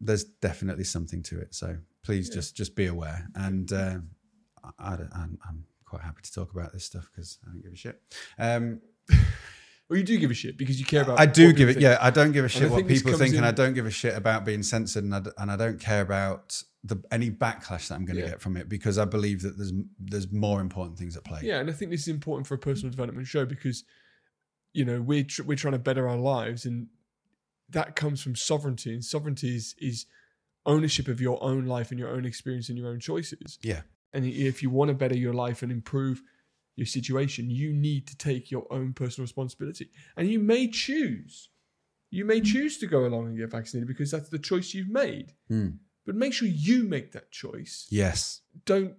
there's 0.00 0.24
definitely 0.24 0.84
something 0.84 1.22
to 1.24 1.40
it. 1.40 1.54
So 1.54 1.76
please 2.02 2.30
just 2.30 2.56
just 2.56 2.74
be 2.74 2.86
aware. 2.86 3.28
And 3.34 3.70
uh, 3.72 3.98
I, 4.64 4.94
I 4.94 4.96
don't, 4.96 5.12
I'm, 5.14 5.38
I'm 5.46 5.64
quite 5.84 6.02
happy 6.02 6.22
to 6.22 6.32
talk 6.32 6.52
about 6.52 6.72
this 6.72 6.84
stuff 6.84 7.10
because 7.12 7.38
I 7.44 7.50
don't 7.50 7.62
give 7.62 7.72
a 7.72 7.76
shit. 7.76 8.00
Um, 8.38 8.80
Well, 9.92 9.98
you 9.98 10.04
do 10.06 10.16
give 10.18 10.30
a 10.30 10.34
shit 10.34 10.56
because 10.56 10.80
you 10.80 10.86
care 10.86 11.02
about. 11.02 11.20
I 11.20 11.26
do 11.26 11.52
give 11.52 11.68
it. 11.68 11.74
think. 11.74 11.82
Yeah, 11.82 11.98
I 12.00 12.08
don't 12.08 12.32
give 12.32 12.46
a 12.46 12.48
shit 12.48 12.70
what 12.70 12.88
people 12.88 13.12
think, 13.12 13.34
and 13.36 13.44
I 13.44 13.50
don't 13.50 13.74
give 13.74 13.84
a 13.84 13.90
shit 13.90 14.16
about 14.16 14.42
being 14.42 14.62
censored, 14.62 15.04
and 15.04 15.14
I, 15.14 15.20
and 15.36 15.50
I 15.50 15.56
don't 15.56 15.78
care 15.78 16.00
about 16.00 16.62
the 16.82 16.96
any 17.10 17.30
backlash 17.30 17.88
that 17.88 17.96
I'm 17.96 18.06
going 18.06 18.16
to 18.16 18.22
Yeah. 18.22 18.30
get 18.30 18.40
from 18.40 18.56
it 18.56 18.70
because 18.70 18.96
I 18.96 19.04
believe 19.04 19.42
that 19.42 19.58
there's 19.58 19.74
there's 20.00 20.32
more 20.32 20.62
important 20.62 20.98
things 20.98 21.14
at 21.14 21.24
play. 21.24 21.40
Yeah, 21.42 21.60
and 21.60 21.68
I 21.68 21.74
think 21.74 21.90
this 21.90 22.00
is 22.00 22.08
important 22.08 22.46
for 22.46 22.54
a 22.54 22.58
personal 22.58 22.90
development 22.90 23.26
show 23.26 23.44
because, 23.44 23.84
you 24.72 24.86
know, 24.86 25.02
we're 25.02 25.24
tr- 25.24 25.42
we're 25.42 25.58
trying 25.58 25.72
to 25.72 25.78
better 25.78 26.08
our 26.08 26.16
lives, 26.16 26.64
and 26.64 26.86
that 27.68 27.94
comes 27.94 28.22
from 28.22 28.34
sovereignty, 28.34 28.94
and 28.94 29.04
sovereignty 29.04 29.54
is 29.56 29.74
is 29.78 30.06
ownership 30.64 31.06
of 31.06 31.20
your 31.20 31.38
own 31.44 31.66
life 31.66 31.90
and 31.90 32.00
your 32.00 32.08
own 32.08 32.24
experience 32.24 32.70
and 32.70 32.78
your 32.78 32.88
own 32.88 32.98
choices. 33.00 33.58
Yeah. 33.62 33.82
And 34.14 34.24
if 34.24 34.62
you 34.62 34.70
want 34.70 34.88
to 34.88 34.94
better 34.94 35.18
your 35.18 35.34
life 35.34 35.62
and 35.62 35.70
improve 35.70 36.22
your 36.76 36.86
situation, 36.86 37.50
you 37.50 37.72
need 37.72 38.06
to 38.06 38.16
take 38.16 38.50
your 38.50 38.66
own 38.72 38.92
personal 38.92 39.24
responsibility, 39.24 39.90
and 40.16 40.28
you 40.28 40.38
may 40.38 40.68
choose, 40.68 41.50
you 42.10 42.24
may 42.24 42.40
choose 42.40 42.78
to 42.78 42.86
go 42.86 43.04
along 43.06 43.26
and 43.26 43.38
get 43.38 43.50
vaccinated 43.50 43.88
because 43.88 44.10
that's 44.10 44.28
the 44.28 44.38
choice 44.38 44.74
you've 44.74 44.88
made. 44.88 45.32
Hmm. 45.48 45.68
But 46.04 46.16
make 46.16 46.32
sure 46.32 46.48
you 46.48 46.84
make 46.84 47.12
that 47.12 47.30
choice 47.30 47.86
Yes. 47.90 48.40
don't 48.64 48.94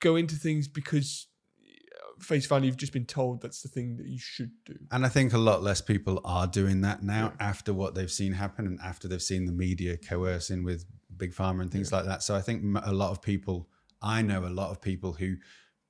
go 0.00 0.16
into 0.16 0.34
things 0.34 0.68
because 0.68 1.28
uh, 1.62 2.22
face 2.22 2.46
value 2.46 2.66
you've 2.66 2.76
just 2.76 2.92
been 2.92 3.06
told 3.06 3.40
that's 3.40 3.62
the 3.62 3.68
thing 3.68 3.96
that 3.96 4.06
you 4.06 4.18
should 4.18 4.50
do 4.66 4.74
And 4.90 5.06
I 5.06 5.08
think 5.08 5.32
a 5.32 5.38
lot 5.38 5.62
less 5.62 5.80
people 5.80 6.20
are 6.24 6.46
doing 6.46 6.82
that 6.82 7.02
now 7.02 7.32
after 7.40 7.72
what 7.72 7.94
they've 7.94 8.10
seen 8.10 8.32
happen 8.32 8.66
and 8.66 8.78
after 8.84 9.08
they've 9.08 9.22
seen 9.22 9.46
the 9.46 9.52
media 9.52 9.96
coercing 9.96 10.62
with 10.62 10.84
big 11.16 11.32
pharma 11.32 11.62
and 11.62 11.70
things 11.70 11.92
like 11.92 12.04
that. 12.06 12.22
So 12.22 12.34
I 12.34 12.40
think 12.40 12.64
a 12.82 12.92
lot 12.92 13.10
of 13.10 13.22
people, 13.22 13.68
I 14.02 14.22
know 14.22 14.44
a 14.44 14.48
lot 14.48 14.70
of 14.70 14.80
people 14.80 15.12
who 15.14 15.36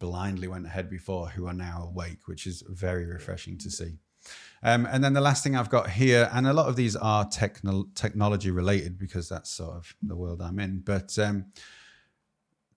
blindly 0.04 0.48
went 0.48 0.66
ahead 0.66 0.90
before 0.90 1.28
who 1.28 1.46
are 1.46 1.54
now 1.54 1.86
awake, 1.88 2.26
which 2.26 2.46
is 2.46 2.64
very 2.68 3.06
refreshing 3.06 3.56
to 3.58 3.70
see. 3.70 3.98
Um, 4.62 4.86
and 4.90 5.02
then 5.04 5.12
the 5.12 5.20
last 5.20 5.44
thing 5.44 5.54
I've 5.56 5.70
got 5.70 5.88
here, 5.90 6.28
and 6.32 6.46
a 6.46 6.52
lot 6.52 6.68
of 6.68 6.74
these 6.76 6.96
are 6.96 7.24
techno- 7.26 7.86
technology 7.94 8.50
related 8.50 8.98
because 8.98 9.28
that's 9.28 9.50
sort 9.50 9.76
of 9.76 9.94
the 10.02 10.16
world 10.16 10.42
I'm 10.42 10.58
in, 10.58 10.80
but 10.80 11.16
um, 11.18 11.46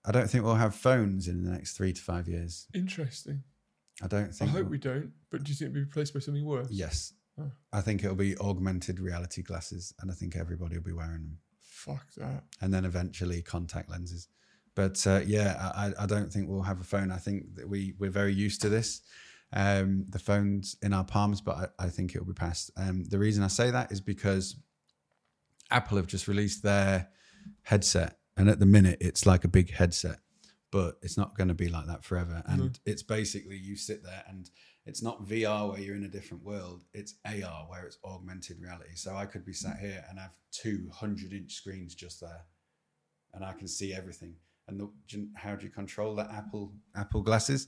I 0.06 0.12
don't 0.12 0.30
think 0.30 0.44
we'll 0.44 0.56
have 0.56 0.76
phones 0.76 1.28
in 1.28 1.44
the 1.44 1.52
next 1.52 1.76
three 1.76 1.92
to 1.94 2.02
five 2.02 2.28
years. 2.28 2.68
interesting 2.74 3.44
I 4.02 4.08
don't 4.08 4.34
think. 4.34 4.50
i 4.50 4.54
hope 4.54 4.62
we'll- 4.64 4.72
we 4.72 4.78
don't 4.78 5.12
but 5.30 5.44
do 5.44 5.52
you 5.52 5.56
think 5.56 5.70
it'll 5.70 5.76
be 5.76 5.80
replaced 5.82 6.14
by 6.14 6.20
something 6.20 6.46
worse 6.46 6.68
Yes. 6.70 7.14
Oh. 7.40 7.50
I 7.72 7.82
think 7.82 8.04
it'll 8.04 8.16
be 8.16 8.38
augmented 8.38 9.00
reality 9.00 9.42
glasses, 9.42 9.94
and 10.00 10.12
I 10.12 10.14
think 10.14 10.36
everybody 10.36 10.76
will 10.78 10.84
be 10.84 10.92
wearing 10.94 11.24
them. 11.24 11.38
fuck 11.60 12.06
that 12.18 12.44
And 12.62 12.72
then 12.74 12.86
eventually 12.86 13.42
contact 13.42 13.90
lenses. 13.90 14.28
But 14.76 15.06
uh, 15.06 15.22
yeah, 15.26 15.72
I, 15.76 15.92
I- 16.00 16.06
don't 16.08 16.32
think 16.32 16.50
we'll 16.50 16.64
have 16.64 16.82
a 16.82 16.84
phone. 16.86 17.12
I 17.12 17.18
think 17.18 17.56
that 17.56 17.70
we, 17.70 17.94
we're 18.00 18.10
very 18.10 18.34
used 18.34 18.62
to 18.62 18.70
this. 18.70 19.02
Um, 19.56 20.06
the 20.10 20.18
phone's 20.20 20.78
in 20.82 20.94
our 20.94 21.04
palms, 21.04 21.40
but 21.42 21.72
I, 21.80 21.86
I 21.86 21.90
think 21.90 22.16
it'll 22.16 22.26
be 22.26 22.34
passed. 22.34 22.72
Um, 22.76 23.04
the 23.06 23.20
reason 23.20 23.44
I 23.44 23.48
say 23.48 23.70
that 23.70 23.92
is 23.92 24.02
because 24.02 24.56
Apple 25.70 25.98
have 25.98 26.08
just 26.08 26.28
released 26.28 26.64
their 26.64 27.10
headset, 27.64 28.18
and 28.36 28.50
at 28.50 28.60
the 28.60 28.66
minute, 28.66 28.98
it's 29.00 29.26
like 29.28 29.44
a 29.44 29.48
big 29.48 29.72
headset, 29.72 30.18
but 30.72 30.98
it's 31.04 31.18
not 31.18 31.38
going 31.38 31.50
to 31.50 31.54
be 31.54 31.70
like 31.70 31.86
that 31.86 32.04
forever. 32.04 32.42
And 32.48 32.80
it's 32.86 33.04
basically 33.04 33.58
you 33.58 33.76
sit 33.76 34.04
there 34.04 34.24
and 34.28 34.50
it's 34.88 35.04
not 35.04 35.24
VR 35.28 35.70
where 35.70 35.80
you're 35.80 35.96
in 35.96 36.04
a 36.04 36.10
different 36.10 36.44
world. 36.44 36.84
It's 36.94 37.14
AR 37.26 37.66
where 37.70 37.86
it's 37.86 38.00
augmented 38.04 38.60
reality. 38.60 38.96
So 38.96 39.16
I 39.16 39.26
could 39.28 39.46
be 39.46 39.54
sat 39.54 39.78
here 39.80 40.04
and 40.10 40.18
have 40.20 40.32
two 40.52 40.90
hundred 40.92 41.32
inch 41.32 41.54
screens 41.54 41.94
just 41.94 42.20
there, 42.22 42.46
and 43.36 43.46
I 43.46 43.54
can 43.54 43.68
see 43.68 43.94
everything. 43.94 44.34
And 44.68 44.80
the, 44.80 45.28
how 45.36 45.56
do 45.56 45.66
you 45.66 45.72
control 45.72 46.16
the 46.16 46.30
Apple 46.32 46.74
Apple 46.96 47.22
glasses? 47.22 47.68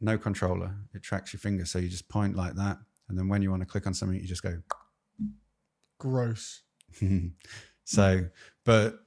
No 0.00 0.18
controller. 0.18 0.74
It 0.94 1.02
tracks 1.02 1.32
your 1.32 1.40
finger, 1.40 1.64
so 1.64 1.78
you 1.78 1.88
just 1.88 2.08
point 2.08 2.36
like 2.36 2.54
that, 2.54 2.78
and 3.08 3.18
then 3.18 3.28
when 3.28 3.42
you 3.42 3.50
want 3.50 3.62
to 3.62 3.66
click 3.66 3.86
on 3.86 3.94
something, 3.94 4.18
you 4.18 4.26
just 4.26 4.42
go. 4.42 4.58
gross 5.98 6.62
so, 7.84 8.26
but 8.64 8.98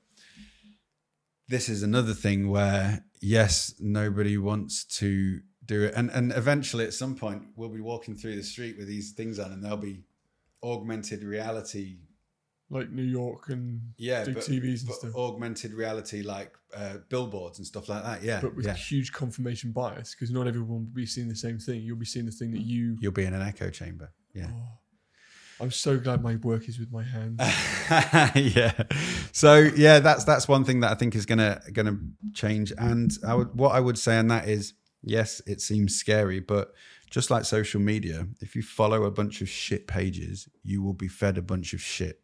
this 1.47 1.69
is 1.69 1.83
another 1.83 2.13
thing 2.13 2.49
where 2.49 3.03
yes, 3.21 3.75
nobody 3.79 4.37
wants 4.37 4.83
to 4.83 5.39
do 5.65 5.83
it, 5.83 5.93
and 5.95 6.09
and 6.11 6.31
eventually 6.31 6.85
at 6.85 6.93
some 6.93 7.15
point 7.15 7.43
we'll 7.55 7.69
be 7.69 7.81
walking 7.81 8.15
through 8.15 8.35
the 8.35 8.43
street 8.43 8.77
with 8.77 8.87
these 8.87 9.11
things 9.11 9.39
on, 9.39 9.51
and 9.51 9.63
there'll 9.63 9.77
be 9.77 10.03
augmented 10.63 11.23
reality. 11.23 11.97
Like 12.69 12.91
new 12.91 13.03
york 13.03 13.49
and 13.49 13.81
Yeah, 13.97 14.25
big 14.25 14.35
but, 14.35 14.43
tvs 14.43 14.79
and 14.79 14.87
but 14.87 14.95
stuff 14.95 15.15
augmented 15.15 15.73
reality 15.73 16.21
like 16.21 16.53
uh, 16.75 16.97
billboards 17.07 17.59
and 17.59 17.65
stuff 17.65 17.87
like 17.87 18.03
that. 18.03 18.23
Yeah, 18.23 18.41
but 18.41 18.55
with 18.55 18.65
yeah. 18.65 18.73
huge 18.73 19.13
confirmation 19.13 19.71
bias 19.71 20.13
because 20.13 20.31
not 20.31 20.47
everyone 20.47 20.79
will 20.79 20.93
be 20.93 21.05
seeing 21.05 21.29
the 21.29 21.35
same 21.35 21.59
thing 21.59 21.81
you'll 21.81 21.97
be 21.97 22.05
seeing 22.05 22.25
the 22.25 22.31
thing 22.31 22.51
that 22.51 22.61
you 22.61 22.97
You'll 22.99 23.13
be 23.13 23.23
in 23.23 23.33
an 23.33 23.41
echo 23.41 23.69
chamber. 23.69 24.11
Yeah. 24.33 24.47
oh, 24.51 25.63
i'm 25.63 25.71
so 25.71 25.97
glad 25.97 26.21
my 26.21 26.35
work 26.35 26.69
is 26.69 26.77
with 26.77 26.91
my 26.91 27.01
hands 27.01 27.39
yeah. 28.35 28.73
So 29.31 29.69
yeah, 29.75 29.99
that's 29.99 30.23
that's 30.23 30.47
one 30.47 30.63
thing 30.65 30.79
that 30.79 30.91
I 30.91 30.95
think 30.95 31.15
is 31.15 31.25
gonna 31.25 31.61
gonna 31.71 31.97
change. 32.33 32.73
And 32.77 33.11
I 33.25 33.35
would 33.35 33.55
what 33.55 33.73
I 33.73 33.79
would 33.79 33.97
say 33.97 34.17
on 34.17 34.27
that 34.27 34.47
is 34.47 34.73
yes, 35.03 35.41
it 35.45 35.61
seems 35.61 35.95
scary, 35.95 36.39
but 36.39 36.73
just 37.09 37.29
like 37.29 37.45
social 37.45 37.79
media, 37.79 38.27
if 38.41 38.55
you 38.55 38.61
follow 38.61 39.03
a 39.03 39.11
bunch 39.11 39.41
of 39.41 39.47
shit 39.47 39.87
pages, 39.87 40.49
you 40.63 40.81
will 40.81 40.93
be 40.93 41.07
fed 41.07 41.37
a 41.37 41.41
bunch 41.41 41.73
of 41.73 41.81
shit. 41.81 42.19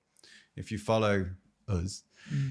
If 0.56 0.72
you 0.72 0.78
follow 0.78 1.28
us, 1.68 2.04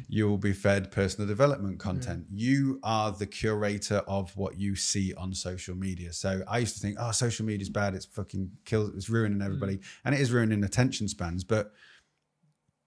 you 0.08 0.28
will 0.28 0.38
be 0.38 0.52
fed 0.52 0.90
personal 0.90 1.26
development 1.26 1.78
content. 1.78 2.26
You 2.30 2.78
are 2.82 3.10
the 3.10 3.26
curator 3.26 3.98
of 4.06 4.36
what 4.36 4.58
you 4.58 4.76
see 4.76 5.14
on 5.14 5.32
social 5.34 5.74
media. 5.74 6.12
So 6.12 6.42
I 6.46 6.58
used 6.58 6.74
to 6.74 6.80
think, 6.80 6.96
oh, 7.00 7.10
social 7.12 7.46
media 7.46 7.62
is 7.62 7.70
bad. 7.70 7.94
It's 7.94 8.04
fucking 8.04 8.50
kills. 8.64 8.94
It's 8.94 9.08
ruining 9.08 9.40
everybody, 9.40 9.80
and 10.04 10.14
it 10.14 10.20
is 10.20 10.32
ruining 10.32 10.62
attention 10.64 11.08
spans. 11.08 11.44
But 11.44 11.72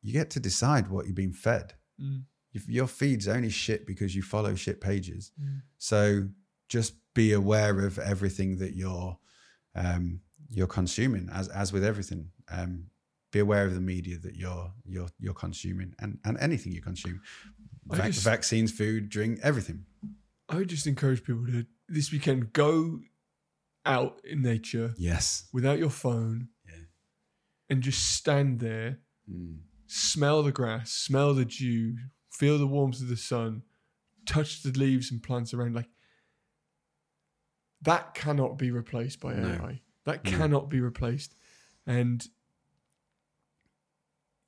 you 0.04 0.14
get 0.14 0.30
to 0.32 0.40
decide 0.40 0.90
what 0.90 1.06
you're 1.06 1.16
being 1.16 1.34
fed. 1.34 1.74
Mm. 2.00 2.24
If 2.54 2.70
your 2.70 2.88
feed's 2.88 3.28
only 3.28 3.50
shit 3.50 3.86
because 3.88 4.16
you 4.16 4.22
follow 4.22 4.56
shit 4.56 4.80
pages. 4.80 5.32
Mm. 5.42 5.62
So 5.78 6.30
just 6.70 6.94
be 7.14 7.34
aware 7.34 7.86
of 7.86 7.98
everything 7.98 8.58
that 8.60 8.76
you're 8.76 9.18
um, 9.76 10.22
you're 10.50 10.68
consuming, 10.68 11.30
as 11.34 11.48
as 11.50 11.74
with 11.74 11.84
everything. 11.84 12.30
Um, 12.50 12.86
be 13.36 13.40
aware 13.42 13.66
of 13.66 13.74
the 13.74 13.82
media 13.82 14.18
that 14.18 14.38
you're 14.38 14.72
you're 14.86 15.10
you're 15.20 15.34
consuming, 15.34 15.94
and 16.00 16.20
and 16.24 16.38
anything 16.40 16.72
you 16.72 16.82
consume, 16.82 17.22
Vac- 17.88 18.14
just- 18.14 18.24
vaccines, 18.24 18.72
food, 18.72 19.10
drink, 19.10 19.40
everything. 19.44 19.86
I 20.48 20.56
would 20.56 20.70
just 20.70 20.88
encourage 20.88 21.22
people 21.24 21.46
to 21.48 21.66
this 21.90 22.12
weekend 22.14 22.54
go 22.54 23.02
out 23.86 24.22
in 24.24 24.42
nature 24.42 24.94
Yes. 24.98 25.50
without 25.52 25.80
your 25.80 25.90
phone 25.90 26.48
Yeah. 26.66 26.86
and 27.70 27.84
just 27.84 28.14
stand 28.16 28.60
there, 28.62 29.00
Mm. 29.30 29.58
smell 29.88 30.42
the 30.42 30.54
grass, 30.54 30.92
smell 30.94 31.34
the 31.34 31.46
dew, 31.46 31.98
feel 32.30 32.58
the 32.58 32.68
warmth 32.68 33.02
of 33.02 33.10
the 33.10 33.18
sun, 33.18 33.64
touch 34.26 34.64
the 34.64 34.72
leaves 34.72 35.12
and 35.12 35.22
plants 35.22 35.54
around. 35.54 35.74
Like 35.76 35.90
that 37.82 38.14
cannot 38.14 38.58
be 38.58 38.72
replaced 38.72 39.20
by 39.20 39.34
No. 39.36 39.50
AI. 39.50 39.82
That 40.06 40.24
No. 40.24 40.32
cannot 40.32 40.70
be 40.70 40.80
replaced. 40.80 41.36
And 41.86 42.26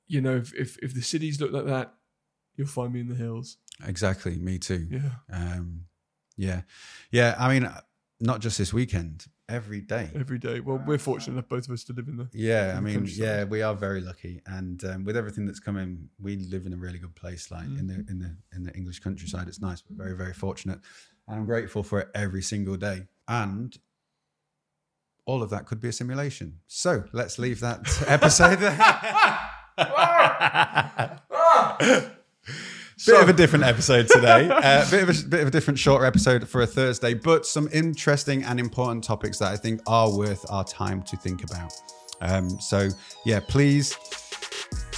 you 0.08 0.20
know, 0.20 0.36
if, 0.36 0.54
if 0.54 0.78
if 0.78 0.94
the 0.94 1.02
cities 1.02 1.40
look 1.40 1.52
like 1.52 1.66
that, 1.66 1.94
you'll 2.56 2.66
find 2.66 2.92
me 2.92 3.00
in 3.00 3.08
the 3.08 3.14
hills. 3.14 3.58
Exactly. 3.86 4.38
Me 4.38 4.58
too. 4.58 4.88
Yeah, 4.90 5.10
Um, 5.32 5.84
yeah, 6.36 6.62
yeah. 7.12 7.36
I 7.38 7.48
mean, 7.52 7.70
not 8.20 8.40
just 8.40 8.58
this 8.58 8.72
weekend, 8.72 9.26
every 9.48 9.80
day. 9.80 10.10
every 10.14 10.38
day. 10.38 10.60
Well, 10.60 10.82
we're 10.84 10.98
fortunate 10.98 11.34
enough, 11.34 11.48
both 11.48 11.66
of 11.68 11.72
us, 11.72 11.84
to 11.84 11.92
live 11.92 12.08
in 12.08 12.16
the. 12.16 12.28
Yeah, 12.32 12.72
I 12.74 12.78
in 12.78 12.84
the 12.84 12.90
mean, 13.00 13.08
yeah, 13.12 13.44
we 13.44 13.62
are 13.62 13.74
very 13.74 14.00
lucky, 14.00 14.40
and 14.46 14.82
um, 14.84 15.04
with 15.04 15.16
everything 15.16 15.46
that's 15.46 15.60
coming, 15.60 16.08
we 16.20 16.36
live 16.36 16.66
in 16.66 16.72
a 16.72 16.76
really 16.76 16.98
good 16.98 17.14
place. 17.14 17.50
Like 17.50 17.64
in 17.66 17.86
the 17.86 17.94
in 18.10 18.18
the 18.18 18.36
in 18.56 18.64
the 18.64 18.72
English 18.74 19.00
countryside, 19.00 19.46
it's 19.46 19.60
nice. 19.60 19.82
We're 19.88 20.04
very 20.04 20.16
very 20.16 20.34
fortunate, 20.34 20.80
and 21.28 21.38
I'm 21.38 21.46
grateful 21.46 21.82
for 21.82 22.00
it 22.00 22.08
every 22.14 22.42
single 22.42 22.76
day. 22.76 23.06
And 23.28 23.76
all 25.26 25.42
of 25.42 25.50
that 25.50 25.66
could 25.66 25.80
be 25.80 25.88
a 25.88 25.92
simulation. 25.92 26.60
So 26.66 27.04
let's 27.12 27.38
leave 27.38 27.60
that 27.60 27.80
episode 28.08 28.56
there. 28.60 29.38
bit 33.06 33.22
of 33.22 33.28
a 33.28 33.32
different 33.32 33.64
episode 33.64 34.08
today. 34.08 34.48
Uh, 34.58 34.90
bit 34.90 35.02
of 35.02 35.08
a 35.08 35.28
bit 35.28 35.40
of 35.40 35.48
a 35.48 35.50
different, 35.50 35.78
shorter 35.78 36.04
episode 36.04 36.48
for 36.48 36.62
a 36.62 36.66
Thursday, 36.66 37.14
but 37.14 37.46
some 37.46 37.68
interesting 37.72 38.42
and 38.42 38.58
important 38.58 39.04
topics 39.04 39.38
that 39.38 39.52
I 39.52 39.56
think 39.56 39.80
are 39.86 40.14
worth 40.14 40.44
our 40.50 40.64
time 40.64 41.02
to 41.02 41.16
think 41.16 41.44
about. 41.44 41.72
Um, 42.20 42.60
so 42.60 42.88
yeah, 43.24 43.40
please 43.40 43.96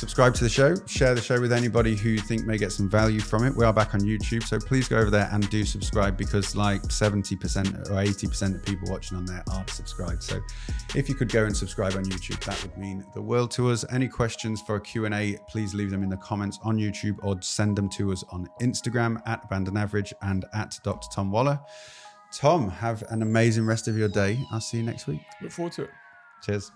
subscribe 0.00 0.32
to 0.32 0.42
the 0.42 0.48
show, 0.48 0.74
share 0.86 1.14
the 1.14 1.20
show 1.20 1.38
with 1.38 1.52
anybody 1.52 1.94
who 1.94 2.08
you 2.08 2.20
think 2.20 2.46
may 2.46 2.56
get 2.56 2.72
some 2.72 2.88
value 2.88 3.20
from 3.20 3.44
it. 3.44 3.54
We 3.54 3.66
are 3.66 3.72
back 3.72 3.92
on 3.92 4.00
YouTube, 4.00 4.42
so 4.42 4.58
please 4.58 4.88
go 4.88 4.96
over 4.96 5.10
there 5.10 5.28
and 5.30 5.48
do 5.50 5.62
subscribe 5.62 6.16
because 6.16 6.56
like 6.56 6.80
70% 6.84 7.90
or 7.90 7.92
80% 7.92 8.54
of 8.54 8.64
people 8.64 8.90
watching 8.90 9.18
on 9.18 9.26
there 9.26 9.44
aren't 9.52 9.68
subscribed. 9.68 10.22
So 10.22 10.40
if 10.96 11.06
you 11.06 11.14
could 11.14 11.28
go 11.28 11.44
and 11.44 11.54
subscribe 11.54 11.96
on 11.96 12.04
YouTube, 12.04 12.42
that 12.46 12.62
would 12.62 12.78
mean 12.78 13.04
the 13.12 13.20
world 13.20 13.50
to 13.52 13.70
us. 13.70 13.84
Any 13.92 14.08
questions 14.08 14.62
for 14.62 14.76
a 14.76 14.80
Q&A, 14.80 15.36
please 15.50 15.74
leave 15.74 15.90
them 15.90 16.02
in 16.02 16.08
the 16.08 16.16
comments 16.16 16.58
on 16.62 16.78
YouTube 16.78 17.18
or 17.22 17.36
send 17.42 17.76
them 17.76 17.90
to 17.90 18.10
us 18.10 18.24
on 18.30 18.48
Instagram 18.62 19.20
at 19.26 19.44
Abandon 19.44 19.76
Average 19.76 20.14
and 20.22 20.46
at 20.54 20.78
Dr. 20.82 21.08
Tom 21.12 21.30
Waller. 21.30 21.60
Tom, 22.32 22.70
have 22.70 23.02
an 23.10 23.20
amazing 23.20 23.66
rest 23.66 23.86
of 23.86 23.98
your 23.98 24.08
day. 24.08 24.38
I'll 24.50 24.62
see 24.62 24.78
you 24.78 24.82
next 24.82 25.06
week. 25.06 25.20
Look 25.42 25.52
forward 25.52 25.74
to 25.74 25.82
it. 25.82 25.90
Cheers. 26.42 26.72